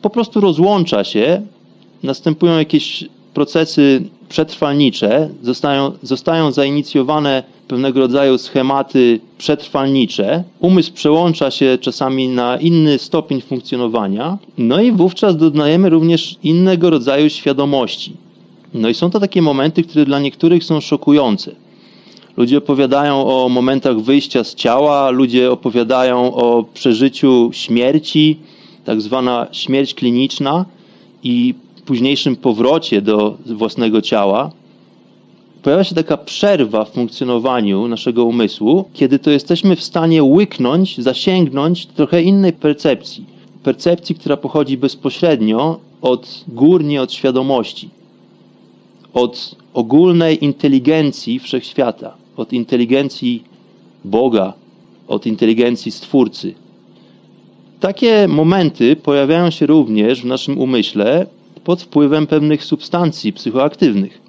[0.01, 1.41] po prostu rozłącza się,
[2.04, 10.43] następują jakieś procesy przetrwalnicze, zostają, zostają zainicjowane pewnego rodzaju schematy przetrwalnicze.
[10.60, 17.30] Umysł przełącza się czasami na inny stopień funkcjonowania, no i wówczas doznajemy również innego rodzaju
[17.30, 18.24] świadomości.
[18.75, 21.51] No i są to takie momenty, które dla niektórych są szokujące.
[22.38, 28.39] Ludzie opowiadają o momentach wyjścia z ciała, ludzie opowiadają o przeżyciu śmierci,
[28.85, 30.65] tak zwana śmierć kliniczna
[31.23, 31.53] i
[31.85, 34.51] późniejszym powrocie do własnego ciała.
[35.63, 41.85] Pojawia się taka przerwa w funkcjonowaniu naszego umysłu, kiedy to jesteśmy w stanie łyknąć, zasięgnąć
[41.85, 43.25] trochę innej percepcji.
[43.63, 47.89] Percepcji, która pochodzi bezpośrednio od gór, nie od świadomości.
[49.15, 53.43] Od ogólnej inteligencji wszechświata, od inteligencji
[54.06, 54.54] Boga,
[55.08, 56.54] od inteligencji Stwórcy.
[57.80, 61.25] Takie momenty pojawiają się również w naszym umyśle
[61.63, 64.21] pod wpływem pewnych substancji psychoaktywnych.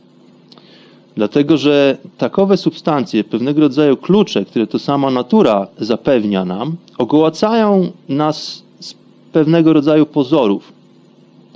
[1.16, 8.62] Dlatego, że takowe substancje, pewnego rodzaju klucze, które to sama natura zapewnia nam, ogołacają nas
[8.80, 8.94] z
[9.32, 10.75] pewnego rodzaju pozorów.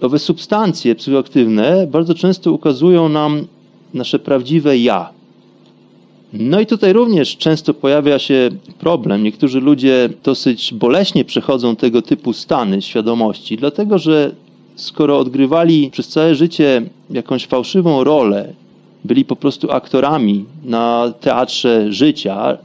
[0.02, 3.46] Owe substancje psychoaktywne bardzo często ukazują nam
[3.94, 5.10] nasze prawdziwe ja.
[6.32, 9.22] No i tutaj również często pojawia się problem.
[9.22, 14.34] Niektórzy ludzie dosyć boleśnie przechodzą tego typu stany świadomości, dlatego że
[14.76, 18.52] skoro odgrywali przez całe życie jakąś fałszywą rolę,
[19.04, 22.58] byli po prostu aktorami na teatrze życia,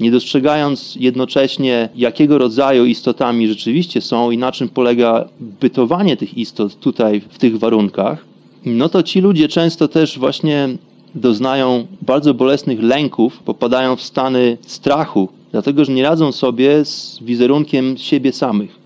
[0.00, 6.80] nie dostrzegając jednocześnie, jakiego rodzaju istotami rzeczywiście są i na czym polega bytowanie tych istot
[6.80, 8.24] tutaj w tych warunkach,
[8.66, 10.68] no to ci ludzie często też właśnie
[11.14, 17.96] doznają bardzo bolesnych lęków, popadają w stany strachu, dlatego że nie radzą sobie z wizerunkiem
[17.96, 18.78] siebie samych.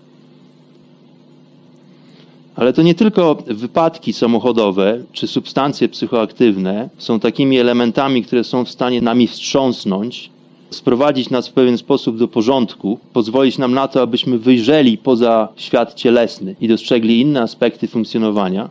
[2.55, 8.69] Ale to nie tylko wypadki samochodowe czy substancje psychoaktywne są takimi elementami, które są w
[8.69, 10.29] stanie nami wstrząsnąć,
[10.73, 15.93] sprowadzić nas w pewien sposób do porządku, pozwolić nam na to, abyśmy wyjrzeli poza świat
[15.93, 18.69] cielesny i dostrzegli inne aspekty funkcjonowania.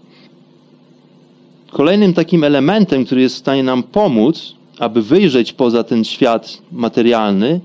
[1.71, 7.61] Kolejnym takim elementem, który jest w stanie nam pomóc, aby wyjrzeć poza ten świat materialny,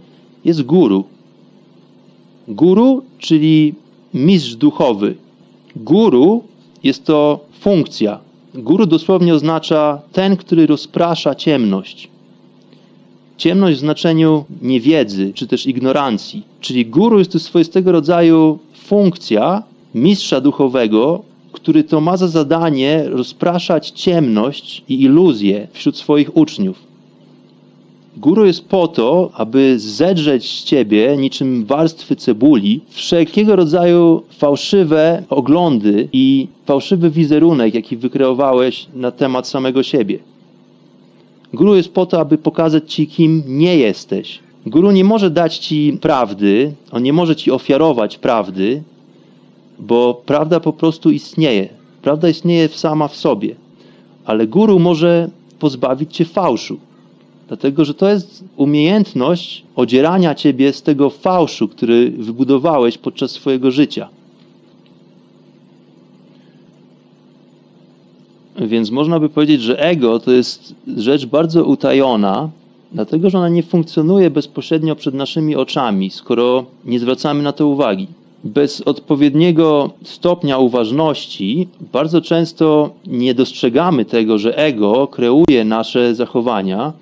[0.45, 1.03] jest guru.
[2.47, 3.73] Guru, czyli
[4.13, 5.15] mistrz duchowy,
[5.83, 6.43] Guru
[6.83, 8.19] jest to funkcja.
[8.53, 12.09] Guru dosłownie oznacza ten, który rozprasza ciemność.
[13.37, 16.43] Ciemność w znaczeniu niewiedzy czy też ignorancji.
[16.61, 19.63] Czyli guru jest to swoistego rodzaju funkcja
[19.95, 26.87] mistrza duchowego, który to ma za zadanie rozpraszać ciemność i iluzje wśród swoich uczniów.
[28.17, 36.09] Guru jest po to, aby zedrzeć z ciebie niczym warstwy cebuli wszelkiego rodzaju fałszywe oglądy
[36.13, 40.19] i fałszywy wizerunek, jaki wykreowałeś na temat samego siebie.
[41.53, 44.39] Guru jest po to, aby pokazać ci, kim nie jesteś.
[44.65, 48.83] Guru nie może dać ci prawdy, on nie może ci ofiarować prawdy,
[49.79, 51.69] bo prawda po prostu istnieje.
[52.01, 53.55] Prawda istnieje sama w sobie,
[54.25, 55.29] ale guru może
[55.59, 56.79] pozbawić cię fałszu.
[57.47, 64.09] Dlatego, że to jest umiejętność odzierania ciebie z tego fałszu, który wybudowałeś podczas swojego życia.
[68.57, 72.49] Więc można by powiedzieć, że ego to jest rzecz bardzo utajona,
[72.91, 78.07] dlatego że ona nie funkcjonuje bezpośrednio przed naszymi oczami, skoro nie zwracamy na to uwagi.
[78.43, 86.93] Bez odpowiedniego stopnia uważności bardzo często nie dostrzegamy tego, że ego kreuje nasze zachowania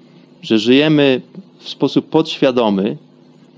[0.46, 1.22] że żyjemy
[1.60, 2.98] w sposób podświadomy.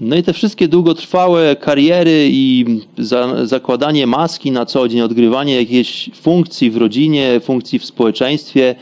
[0.02, 2.66] No i te wszystkie długotrwałe kariery i
[2.98, 8.76] za, zakładanie maski na co dzień, odgrywanie jakiejś funkcji w rodzinie, funkcji w społeczeństwie,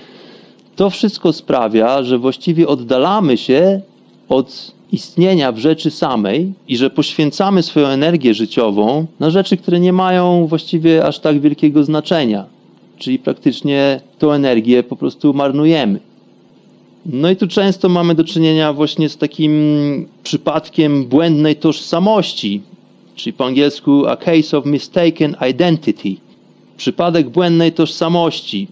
[0.76, 3.82] to wszystko sprawia, że właściwie oddalamy się
[4.30, 9.94] od istnienia w rzeczy samej i że poświęcamy swoją energię życiową na rzeczy, które nie
[9.94, 12.46] mają właściwie aż tak wielkiego znaczenia.
[12.98, 16.00] Czyli praktycznie tą energię po prostu marnujemy.
[17.06, 19.52] No i tu często mamy do czynienia właśnie z takim
[20.24, 22.62] przypadkiem błędnej tożsamości,
[23.16, 26.16] czyli po angielsku a case of mistaken identity.
[26.78, 28.68] Przypadek błędnej tożsamości,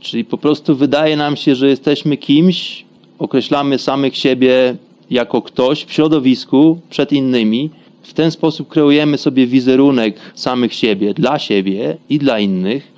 [0.00, 2.84] czyli po prostu wydaje nam się, że jesteśmy kimś,
[3.18, 4.76] określamy samych siebie
[5.10, 7.70] jako ktoś w środowisku przed innymi.
[8.02, 12.95] W ten sposób kreujemy sobie wizerunek samych siebie, dla siebie i dla innych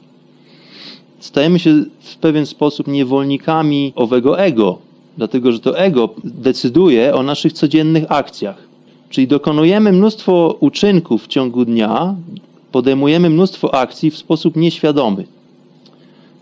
[1.20, 4.78] stajemy się w pewien sposób niewolnikami owego ego,
[5.16, 8.68] dlatego że to ego decyduje o naszych codziennych akcjach.
[9.10, 12.14] Czyli dokonujemy mnóstwo uczynków w ciągu dnia,
[12.72, 15.24] podejmujemy mnóstwo akcji w sposób nieświadomy.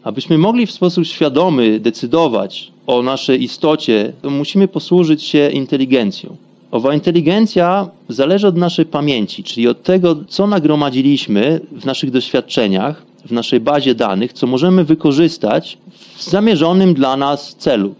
[0.02, 6.36] Abyśmy mogli w sposób świadomy decydować o naszej istocie, to musimy posłużyć się inteligencją.
[6.70, 13.32] Owa inteligencja zależy od naszej pamięci, czyli od tego, co nagromadziliśmy w naszych doświadczeniach, w
[13.32, 15.78] naszej bazie danych, co możemy wykorzystać
[16.16, 17.94] w zamierzonym dla nas celu.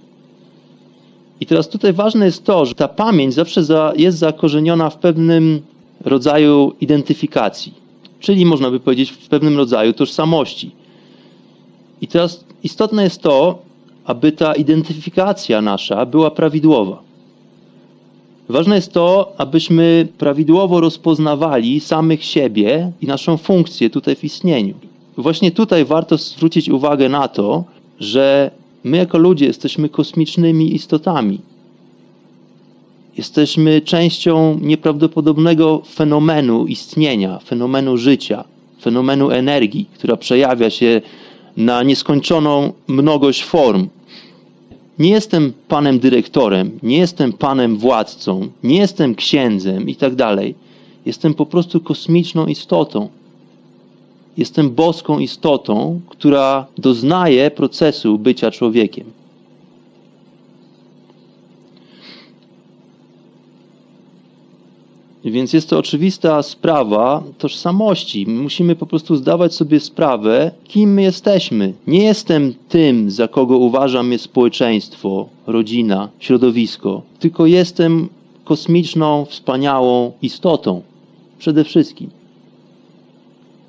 [1.41, 5.61] I teraz tutaj ważne jest to, że ta pamięć zawsze za, jest zakorzeniona w pewnym
[6.05, 7.75] rodzaju identyfikacji,
[8.21, 10.71] czyli można by powiedzieć w pewnym rodzaju tożsamości.
[12.01, 13.59] I teraz istotne jest to,
[14.05, 17.03] aby ta identyfikacja nasza była prawidłowa.
[18.49, 24.75] Ważne jest to, abyśmy prawidłowo rozpoznawali samych siebie i naszą funkcję tutaj w istnieniu.
[25.17, 27.65] Właśnie tutaj warto zwrócić uwagę na to,
[28.01, 28.51] że
[28.85, 31.39] my jako ludzie jesteśmy kosmicznymi istotami.
[33.17, 38.45] Jesteśmy częścią nieprawdopodobnego fenomenu istnienia, fenomenu życia,
[38.81, 41.01] fenomenu energii, która przejawia się
[41.57, 43.89] na nieskończoną mnogość form.
[44.99, 50.55] Nie jestem panem dyrektorem, nie jestem panem władcą, nie jestem księdzem i tak dalej.
[51.07, 53.09] Jestem po prostu kosmiczną istotą.
[54.37, 59.05] Jestem boską istotą, która doznaje procesu bycia człowiekiem.
[65.25, 68.25] Więc jest to oczywista sprawa tożsamości.
[68.29, 71.73] My musimy po prostu zdawać sobie sprawę, kim my jesteśmy.
[71.87, 78.09] Nie jestem tym, za kogo uważam jest społeczeństwo, rodzina, środowisko, tylko jestem
[78.45, 80.83] kosmiczną, wspaniałą istotą.
[81.39, 82.11] Przede wszystkim.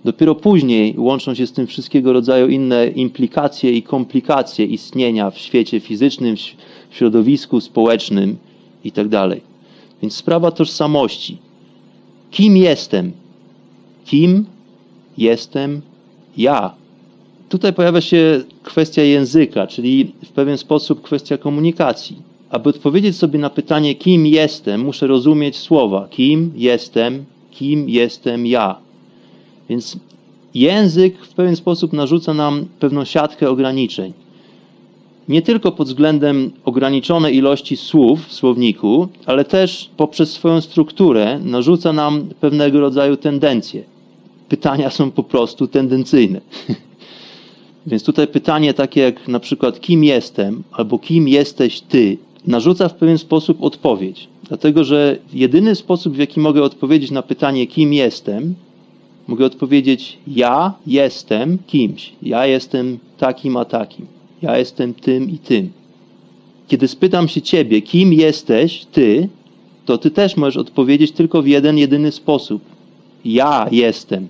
[0.07, 5.79] Dopiero później łączą się z tym wszystkiego rodzaju inne implikacje i komplikacje istnienia w świecie
[5.79, 6.35] fizycznym,
[6.89, 8.37] w środowisku społecznym
[8.83, 9.29] itd.
[9.29, 9.39] Tak
[10.01, 11.37] Więc sprawa tożsamości.
[12.31, 13.11] Kim jestem?
[14.05, 14.45] Kim
[15.17, 15.81] jestem
[16.37, 16.73] ja?
[17.49, 22.15] Tutaj pojawia się kwestia języka, czyli w pewien sposób kwestia komunikacji.
[22.49, 26.07] Aby odpowiedzieć sobie na pytanie, kim jestem, muszę rozumieć słowa.
[26.09, 28.86] Kim jestem, kim jestem ja.
[29.69, 29.97] Więc
[30.53, 34.13] język w pewien sposób narzuca nam pewną siatkę ograniczeń
[35.29, 41.93] nie tylko pod względem ograniczonej ilości słów w słowniku, ale też poprzez swoją strukturę narzuca
[41.93, 43.83] nam pewnego rodzaju tendencje.
[44.49, 46.41] Pytania są po prostu tendencyjne.
[47.87, 52.95] Więc tutaj pytanie takie jak na przykład kim jestem albo kim jesteś ty narzuca w
[52.95, 54.27] pewien sposób odpowiedź.
[54.47, 58.55] Dlatego, że jedyny sposób, w jaki mogę odpowiedzieć na pytanie kim jestem,
[59.27, 62.11] mogę odpowiedzieć ja jestem kimś.
[62.21, 64.05] Ja jestem takim a takim.
[64.41, 65.71] Ja jestem tym i tym.
[66.67, 69.29] Kiedy spytam się ciebie, kim jesteś ty,
[69.85, 72.61] to ty też możesz odpowiedzieć tylko w jeden, jedyny sposób.
[73.25, 74.27] Ja jestem.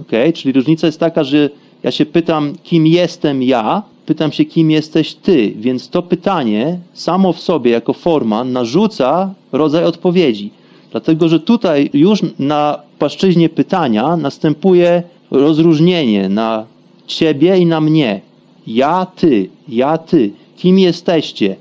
[0.00, 0.10] Ok?
[0.34, 1.50] Czyli różnica jest taka, że
[1.82, 5.52] ja się pytam, kim jestem ja, pytam się, kim jesteś ty.
[5.56, 10.50] Więc to pytanie samo w sobie, jako forma, narzuca rodzaj odpowiedzi.
[10.90, 16.66] Dlatego, że tutaj już na płaszczyźnie pytania następuje rozróżnienie na
[17.06, 18.20] ciebie i na mnie.
[18.66, 20.30] Ja, ty, ja, ty.
[20.56, 21.56] Kim jesteście?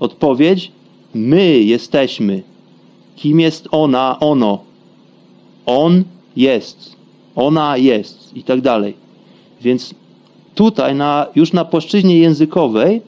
[0.00, 0.72] Odpowiedź:
[1.14, 2.42] My jesteśmy.
[3.16, 4.58] Kim jest ona, ono?
[5.66, 6.04] On
[6.36, 6.96] jest.
[7.36, 8.36] Ona jest.
[8.36, 8.94] I tak dalej.
[9.60, 9.94] Więc
[10.54, 13.00] tutaj, na, już na płaszczyźnie językowej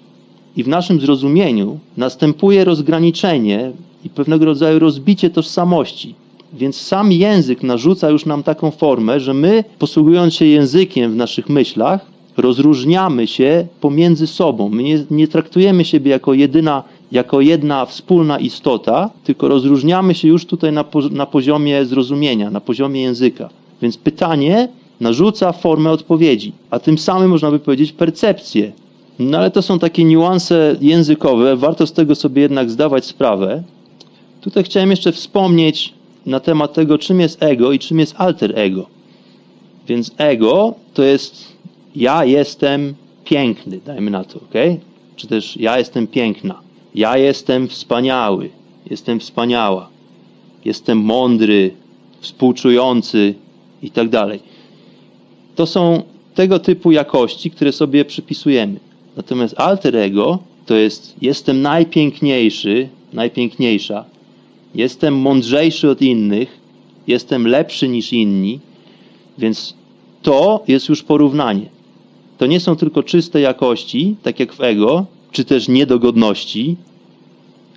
[0.57, 3.72] i w naszym zrozumieniu następuje rozgraniczenie
[4.05, 6.14] i pewnego rodzaju rozbicie tożsamości.
[6.53, 11.48] Więc sam język narzuca już nam taką formę, że my, posługując się językiem w naszych
[11.48, 14.68] myślach, rozróżniamy się pomiędzy sobą.
[14.68, 16.82] My nie, nie traktujemy siebie jako jedyna,
[17.12, 23.03] jako jedna wspólna istota, tylko rozróżniamy się już tutaj na, na poziomie zrozumienia, na poziomie
[23.03, 23.48] języka.
[23.82, 24.68] Więc pytanie
[25.01, 28.72] narzuca formę odpowiedzi, a tym samym można by powiedzieć percepcję.
[29.18, 33.62] No ale to są takie niuanse językowe, warto z tego sobie jednak zdawać sprawę.
[34.40, 35.94] Tutaj chciałem jeszcze wspomnieć
[36.26, 38.86] na temat tego, czym jest ego i czym jest alter ego.
[39.88, 41.52] Więc ego to jest
[41.96, 42.94] ja jestem
[43.24, 44.80] piękny, dajmy na to, ok?
[45.16, 46.60] Czy też ja jestem piękna.
[46.94, 48.50] Ja jestem wspaniały,
[48.90, 49.88] jestem wspaniała.
[50.64, 51.70] Jestem mądry,
[52.20, 53.34] współczujący
[53.82, 54.40] i tak dalej.
[55.56, 56.02] To są
[56.34, 58.80] tego typu jakości, które sobie przypisujemy.
[59.16, 64.04] Natomiast alter ego to jest jestem najpiękniejszy, najpiękniejsza,
[64.74, 66.60] jestem mądrzejszy od innych,
[67.06, 68.60] jestem lepszy niż inni,
[69.38, 69.74] więc
[70.22, 71.80] to jest już porównanie
[72.40, 76.76] to nie są tylko czyste jakości, tak jak w ego, czy też niedogodności,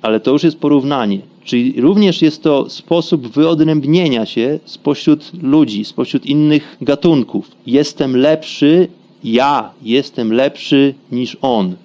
[0.02, 1.20] ale to już jest porównanie.
[1.44, 7.52] Czyli również jest to sposób wyodrębnienia się spośród ludzi, spośród innych gatunków.
[7.68, 8.88] Jestem lepszy
[9.24, 11.76] ja jestem lepszy niż on.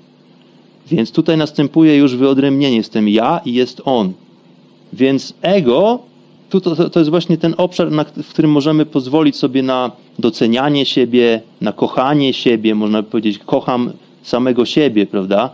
[0.91, 2.77] Więc tutaj następuje już wyodrębnienie.
[2.77, 4.13] Jestem ja i jest on.
[4.93, 5.99] Więc ego
[6.51, 10.87] tu to, to jest właśnie ten obszar, na, w którym możemy pozwolić sobie na docenianie
[10.87, 15.51] siebie, na kochanie siebie, można by powiedzieć, kocham samego siebie, prawda?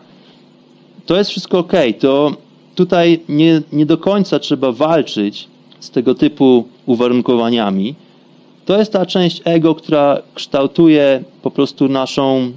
[1.07, 1.73] To jest wszystko ok.
[1.99, 2.33] To
[2.75, 5.49] tutaj nie, nie do końca trzeba walczyć
[5.81, 7.95] z tego typu uwarunkowaniami.
[8.65, 12.53] To jest ta część ego, która kształtuje po prostu naszą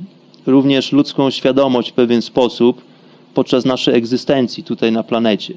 [0.45, 2.81] również ludzką świadomość w pewien sposób
[3.33, 5.53] podczas naszej egzystencji tutaj na planecie.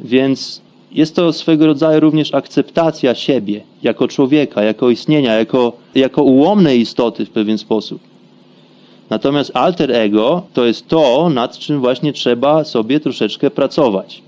[0.00, 0.60] Więc
[0.92, 7.26] jest to swego rodzaju również akceptacja siebie jako człowieka, jako istnienia, jako, jako ułomnej istoty
[7.26, 8.00] w pewien sposób.
[9.10, 14.22] Natomiast alter ego to jest to, nad czym właśnie trzeba sobie troszeczkę pracować.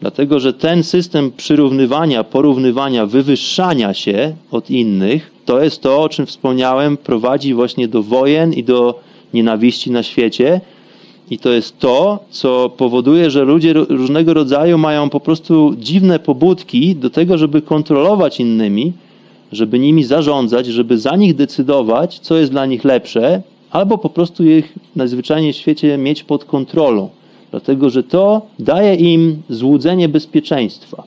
[0.00, 6.26] Dlatego, że ten system przyrównywania, porównywania, wywyższania się od innych, to jest to, o czym
[6.26, 9.00] wspomniałem, prowadzi właśnie do wojen i do
[9.34, 10.60] nienawiści na świecie.
[11.30, 16.96] I to jest to, co powoduje, że ludzie różnego rodzaju mają po prostu dziwne pobudki
[16.96, 18.92] do tego, żeby kontrolować innymi,
[19.52, 24.44] żeby nimi zarządzać, żeby za nich decydować, co jest dla nich lepsze, albo po prostu
[24.44, 27.08] ich najzwyczajniej w świecie mieć pod kontrolą
[27.54, 31.02] dlatego że to daje im złudzenie bezpieczeństwa.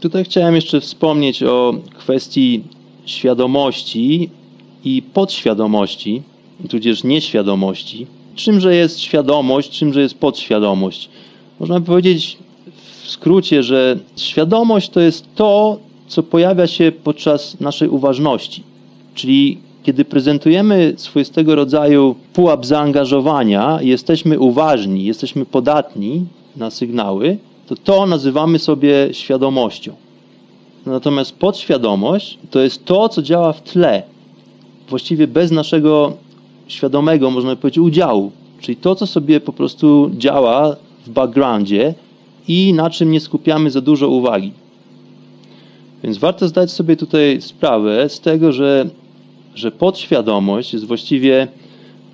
[0.00, 2.62] Tutaj chciałem jeszcze wspomnieć o kwestii
[3.06, 4.30] świadomości
[4.84, 6.22] i podświadomości,
[6.68, 8.06] tudzież nieświadomości.
[8.34, 11.08] Czymże jest świadomość, czymże jest podświadomość?
[11.60, 12.38] Można by powiedzieć
[13.02, 18.62] w skrócie, że świadomość to jest to, co pojawia się podczas naszej uważności.
[19.14, 26.24] Czyli kiedy prezentujemy swoistego rodzaju pułap zaangażowania, jesteśmy uważni, jesteśmy podatni
[26.56, 29.92] na sygnały, to to nazywamy sobie świadomością.
[30.86, 34.02] Natomiast podświadomość to jest to, co działa w tle,
[34.88, 36.12] właściwie bez naszego
[36.72, 38.32] świadomego, można powiedzieć, udziału.
[38.60, 41.94] Czyli to, co sobie po prostu działa w backgroundzie
[42.48, 44.52] i na czym nie skupiamy za dużo uwagi.
[46.02, 48.90] Więc warto zdać sobie tutaj sprawę z tego, że
[49.54, 51.48] że podświadomość jest właściwie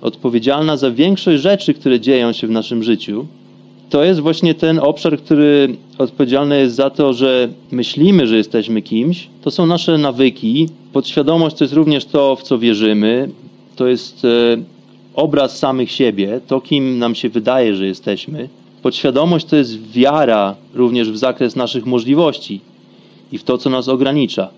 [0.01, 3.25] odpowiedzialna za większość rzeczy, które dzieją się w naszym życiu.
[3.89, 9.27] To jest właśnie ten obszar, który odpowiedzialny jest za to, że myślimy, że jesteśmy kimś.
[9.41, 10.69] To są nasze nawyki.
[10.93, 13.29] Podświadomość to jest również to, w co wierzymy.
[13.77, 14.57] To jest e,
[15.13, 18.49] obraz samych siebie, to kim nam się wydaje, że jesteśmy.
[18.81, 22.61] Podświadomość to jest wiara również w zakres naszych możliwości
[23.31, 24.49] i w to, co nas ogranicza.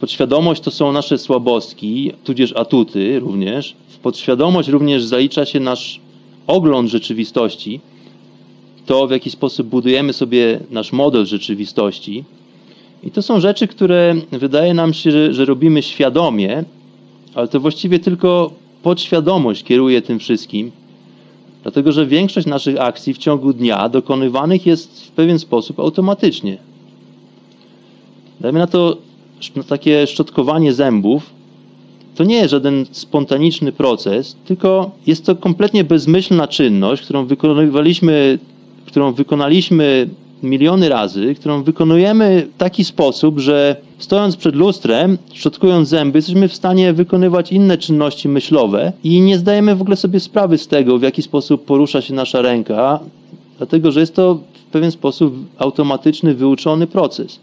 [0.00, 3.76] Podświadomość to są nasze słabostki, tudzież atuty również.
[3.88, 6.00] W podświadomość również zalicza się nasz
[6.46, 7.80] ogląd rzeczywistości,
[8.86, 12.24] to w jaki sposób budujemy sobie nasz model rzeczywistości.
[13.02, 16.64] I to są rzeczy, które wydaje nam się, że, że robimy świadomie,
[17.34, 18.52] ale to właściwie tylko
[18.82, 20.70] podświadomość kieruje tym wszystkim,
[21.62, 26.58] dlatego że większość naszych akcji w ciągu dnia dokonywanych jest w pewien sposób automatycznie.
[28.40, 28.96] Dajmy na to
[29.68, 31.40] takie szczotkowanie zębów
[32.14, 38.38] to nie jest żaden spontaniczny proces, tylko jest to kompletnie bezmyślna czynność, którą wykonywaliśmy,
[38.86, 40.08] którą wykonaliśmy
[40.42, 46.54] miliony razy, którą wykonujemy w taki sposób, że stojąc przed lustrem, szczotkując zęby, jesteśmy w
[46.54, 51.02] stanie wykonywać inne czynności myślowe i nie zdajemy w ogóle sobie sprawy z tego, w
[51.02, 53.00] jaki sposób porusza się nasza ręka,
[53.58, 54.34] dlatego że jest to
[54.68, 57.40] w pewien sposób automatyczny, wyuczony proces.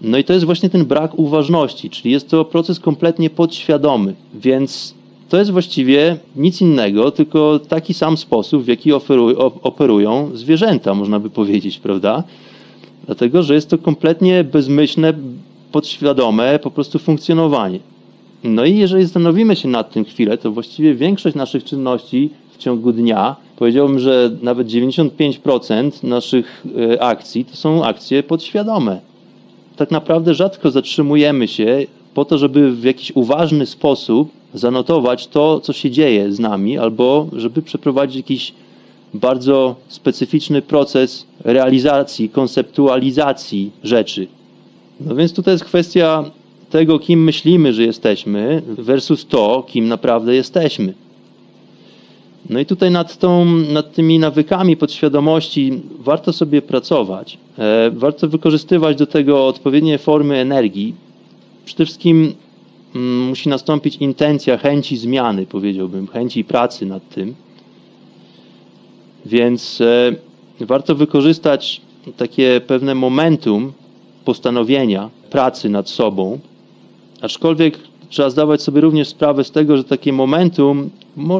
[0.00, 4.94] No i to jest właśnie ten brak uważności, czyli jest to proces kompletnie podświadomy, więc
[5.30, 8.92] to jest właściwie nic innego, tylko taki sam sposób, w jaki
[9.62, 12.22] operują zwierzęta, można by powiedzieć, prawda?
[13.06, 15.12] Dlatego, że jest to kompletnie bezmyślne,
[15.72, 17.78] podświadome po prostu funkcjonowanie.
[18.44, 22.92] No i jeżeli zastanowimy się nad tym chwilę, to właściwie większość naszych czynności w ciągu
[22.92, 29.00] dnia, powiedziałbym, że nawet 95% naszych e, akcji to są akcje podświadome
[29.80, 35.72] tak naprawdę rzadko zatrzymujemy się po to, żeby w jakiś uważny sposób zanotować to, co
[35.72, 38.52] się dzieje z nami, albo żeby przeprowadzić jakiś
[39.14, 44.26] bardzo specyficzny proces realizacji, konceptualizacji rzeczy.
[45.00, 46.24] No więc tutaj jest kwestia
[46.70, 50.94] tego, kim myślimy, że jesteśmy, versus to, kim naprawdę jesteśmy.
[52.50, 57.38] No i tutaj nad, tą, nad tymi nawykami podświadomości warto sobie pracować.
[57.58, 60.94] E, warto wykorzystywać do tego odpowiednie formy energii.
[61.70, 62.34] Przede wszystkim
[62.94, 67.34] mm, musi nastąpić intencja chęci zmiany, powiedziałbym, chęci pracy nad tym.
[69.26, 71.80] Więc e, warto wykorzystać
[72.16, 73.72] takie pewne momentum,
[74.24, 76.38] postanowienia, pracy nad sobą.
[77.20, 80.90] Aczkolwiek trzeba zdawać sobie również sprawę z tego, że takie momentum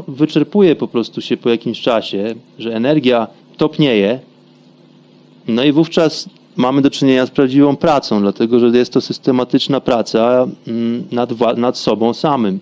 [0.09, 3.27] wyczerpuje po prostu się po jakimś czasie, że energia
[3.57, 4.21] topnieje,
[5.49, 10.47] no i wówczas mamy do czynienia z prawdziwą pracą, dlatego że jest to systematyczna praca
[10.67, 12.59] mm, nad, nad sobą samym.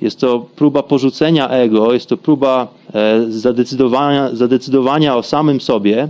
[0.00, 6.08] Jest to próba porzucenia ego, jest to próba e, zadecydowania, zadecydowania o samym sobie,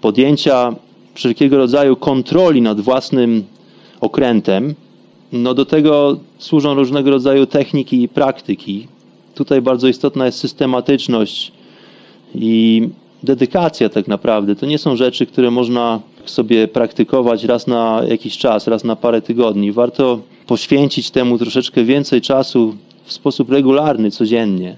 [0.00, 0.74] podjęcia
[1.14, 3.44] wszelkiego rodzaju kontroli nad własnym
[4.00, 4.74] okrętem.
[5.32, 8.86] No do tego służą różnego rodzaju techniki i praktyki.
[9.34, 11.52] Tutaj bardzo istotna jest systematyczność
[12.34, 12.88] i
[13.22, 14.56] dedykacja tak naprawdę.
[14.56, 16.00] To nie są rzeczy, które można
[16.30, 19.72] sobie praktykować raz na jakiś czas, raz na parę tygodni.
[19.72, 24.76] Warto poświęcić temu troszeczkę więcej czasu w sposób regularny, codziennie.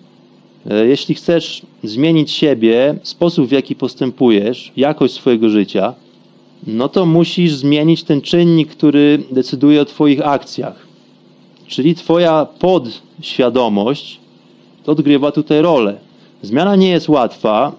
[0.71, 5.95] E, jeśli chcesz zmienić siebie, sposób w jaki postępujesz, jakość swojego życia,
[6.67, 10.87] no to musisz zmienić ten czynnik, który decyduje o Twoich akcjach.
[11.67, 14.21] Czyli Twoja podświadomość
[14.87, 15.99] odgrywa tutaj rolę.
[16.43, 17.73] Zmiana nie jest łatwa,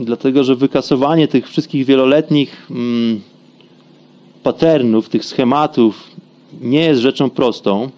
[0.00, 3.20] dlatego że wykasowanie tych wszystkich wieloletnich mm,
[4.42, 6.10] patternów, tych schematów
[6.60, 7.90] nie jest rzeczą prostą.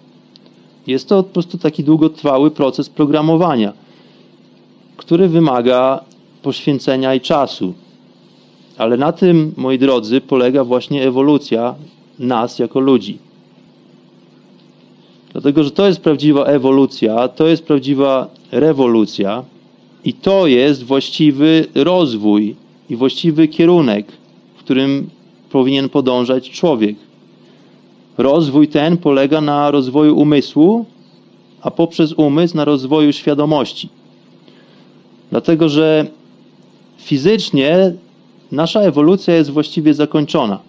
[0.87, 3.73] Jest to po prostu taki długotrwały proces programowania,
[4.97, 6.03] który wymaga
[6.41, 7.73] poświęcenia i czasu.
[8.77, 11.75] Ale na tym, moi drodzy, polega właśnie ewolucja
[12.19, 13.17] nas jako ludzi.
[15.31, 19.43] Dlatego, że to jest prawdziwa ewolucja, to jest prawdziwa rewolucja
[20.05, 22.55] i to jest właściwy rozwój
[22.89, 24.07] i właściwy kierunek,
[24.55, 25.09] w którym
[25.51, 26.95] powinien podążać człowiek.
[28.17, 30.85] Rozwój ten polega na rozwoju umysłu,
[31.61, 33.89] a poprzez umysł na rozwoju świadomości.
[35.31, 36.07] Dlatego, że
[36.97, 37.93] fizycznie
[38.51, 40.59] nasza ewolucja jest właściwie zakończona.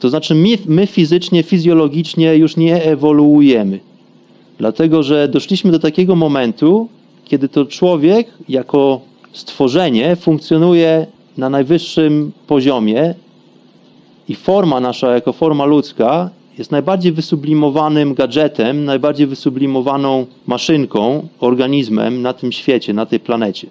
[0.00, 3.80] To znaczy, my, my fizycznie, fizjologicznie już nie ewoluujemy.
[4.58, 6.88] Dlatego, że doszliśmy do takiego momentu,
[7.24, 9.00] kiedy to człowiek jako
[9.32, 11.06] stworzenie funkcjonuje
[11.36, 13.14] na najwyższym poziomie
[14.28, 22.32] i forma nasza jako forma ludzka jest najbardziej wysublimowanym gadżetem, najbardziej wysublimowaną maszynką, organizmem na
[22.32, 23.66] tym świecie, na tej planecie.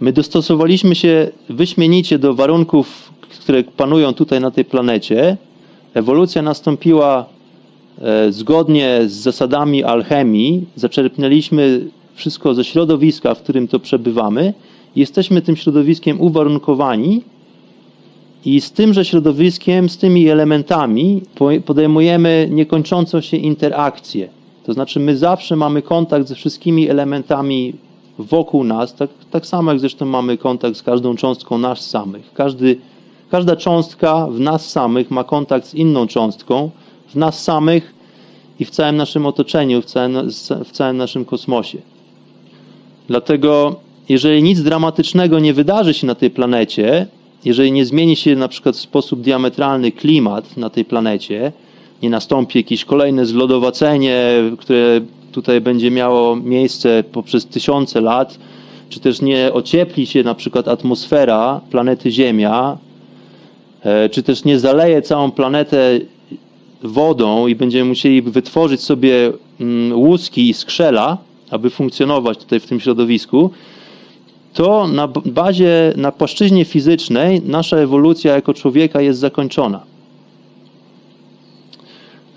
[0.00, 5.36] My dostosowaliśmy się wyśmienicie do warunków, które panują tutaj na tej planecie.
[5.94, 7.26] Ewolucja nastąpiła
[8.30, 10.66] zgodnie z zasadami alchemii.
[10.76, 14.54] Zaczerpnęliśmy wszystko ze środowiska, w którym to przebywamy.
[14.96, 17.22] Jesteśmy tym środowiskiem uwarunkowani
[18.44, 21.22] i z tymże środowiskiem, z tymi elementami
[21.66, 24.28] podejmujemy niekończącą się interakcję.
[24.64, 27.74] To znaczy, my zawsze mamy kontakt ze wszystkimi elementami
[28.18, 32.32] wokół nas, tak, tak samo jak zresztą mamy kontakt z każdą cząstką nas samych.
[32.34, 32.76] Każdy,
[33.30, 36.70] każda cząstka w nas samych ma kontakt z inną cząstką,
[37.10, 37.94] w nas samych
[38.60, 40.30] i w całym naszym otoczeniu, w całym,
[40.64, 41.78] w całym naszym kosmosie.
[43.08, 43.76] Dlatego,
[44.08, 47.06] jeżeli nic dramatycznego nie wydarzy się na tej planecie,
[47.44, 51.52] jeżeli nie zmieni się na przykład w sposób diametralny klimat na tej planecie,
[52.02, 55.00] nie nastąpi jakieś kolejne zlodowacenie, które
[55.32, 58.38] tutaj będzie miało miejsce poprzez tysiące lat,
[58.88, 62.78] czy też nie ociepli się na przykład atmosfera planety Ziemia,
[63.82, 66.00] e, czy też nie zaleje całą planetę
[66.82, 71.18] wodą i będziemy musieli wytworzyć sobie mm, łuski i skrzela,
[71.50, 73.50] aby funkcjonować tutaj w tym środowisku,
[74.54, 79.82] to na bazie, na płaszczyźnie fizycznej nasza ewolucja jako człowieka jest zakończona.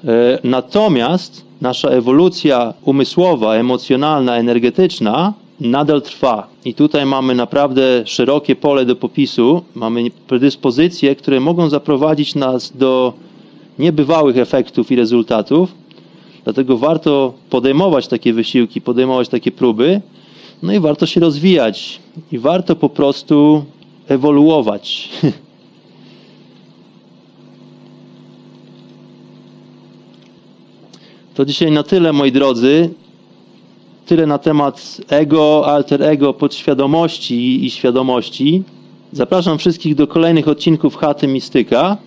[0.06, 6.48] E, natomiast nasza ewolucja umysłowa, emocjonalna, energetyczna nadal trwa.
[6.66, 13.14] I tutaj mamy naprawdę szerokie pole do popisu, mamy predyspozycje, które mogą zaprowadzić nas do
[13.80, 15.72] niebywałych efektów i rezultatów.
[16.44, 20.02] Dlatego warto podejmować takie wysiłki, podejmować takie próby,
[20.64, 22.00] no i warto się rozwijać
[22.32, 23.66] i warto po prostu
[24.08, 25.10] ewoluować.
[31.34, 32.90] To dzisiaj na tyle, moi drodzy.
[34.06, 38.64] Tyle na temat ego, alter ego, podświadomości i świadomości.
[39.12, 41.98] Zapraszam wszystkich do kolejnych odcinków Chaty Mistyka.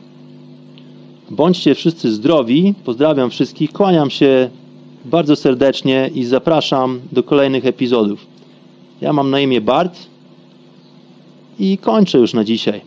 [1.30, 2.74] Bądźcie wszyscy zdrowi.
[2.84, 3.72] Pozdrawiam wszystkich.
[3.72, 4.50] Kłaniam się
[5.04, 8.26] bardzo serdecznie i zapraszam do kolejnych epizodów.
[9.00, 9.98] Ja mam na imię Bart
[11.58, 12.80] i kończę już na dzisiaj.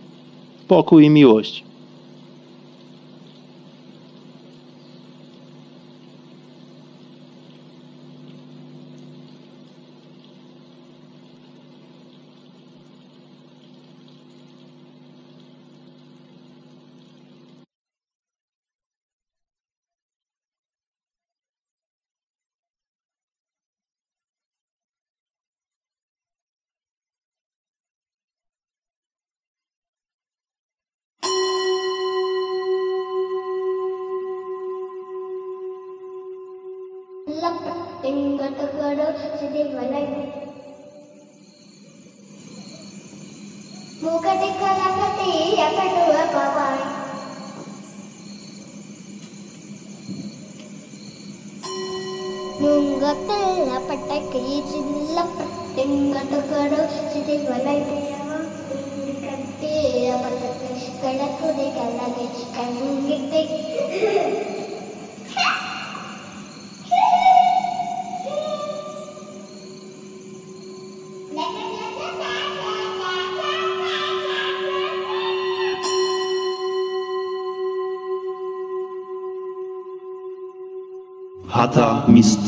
[0.67, 1.68] Pokój i miłość.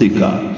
[0.02, 0.51] Chata mistyka.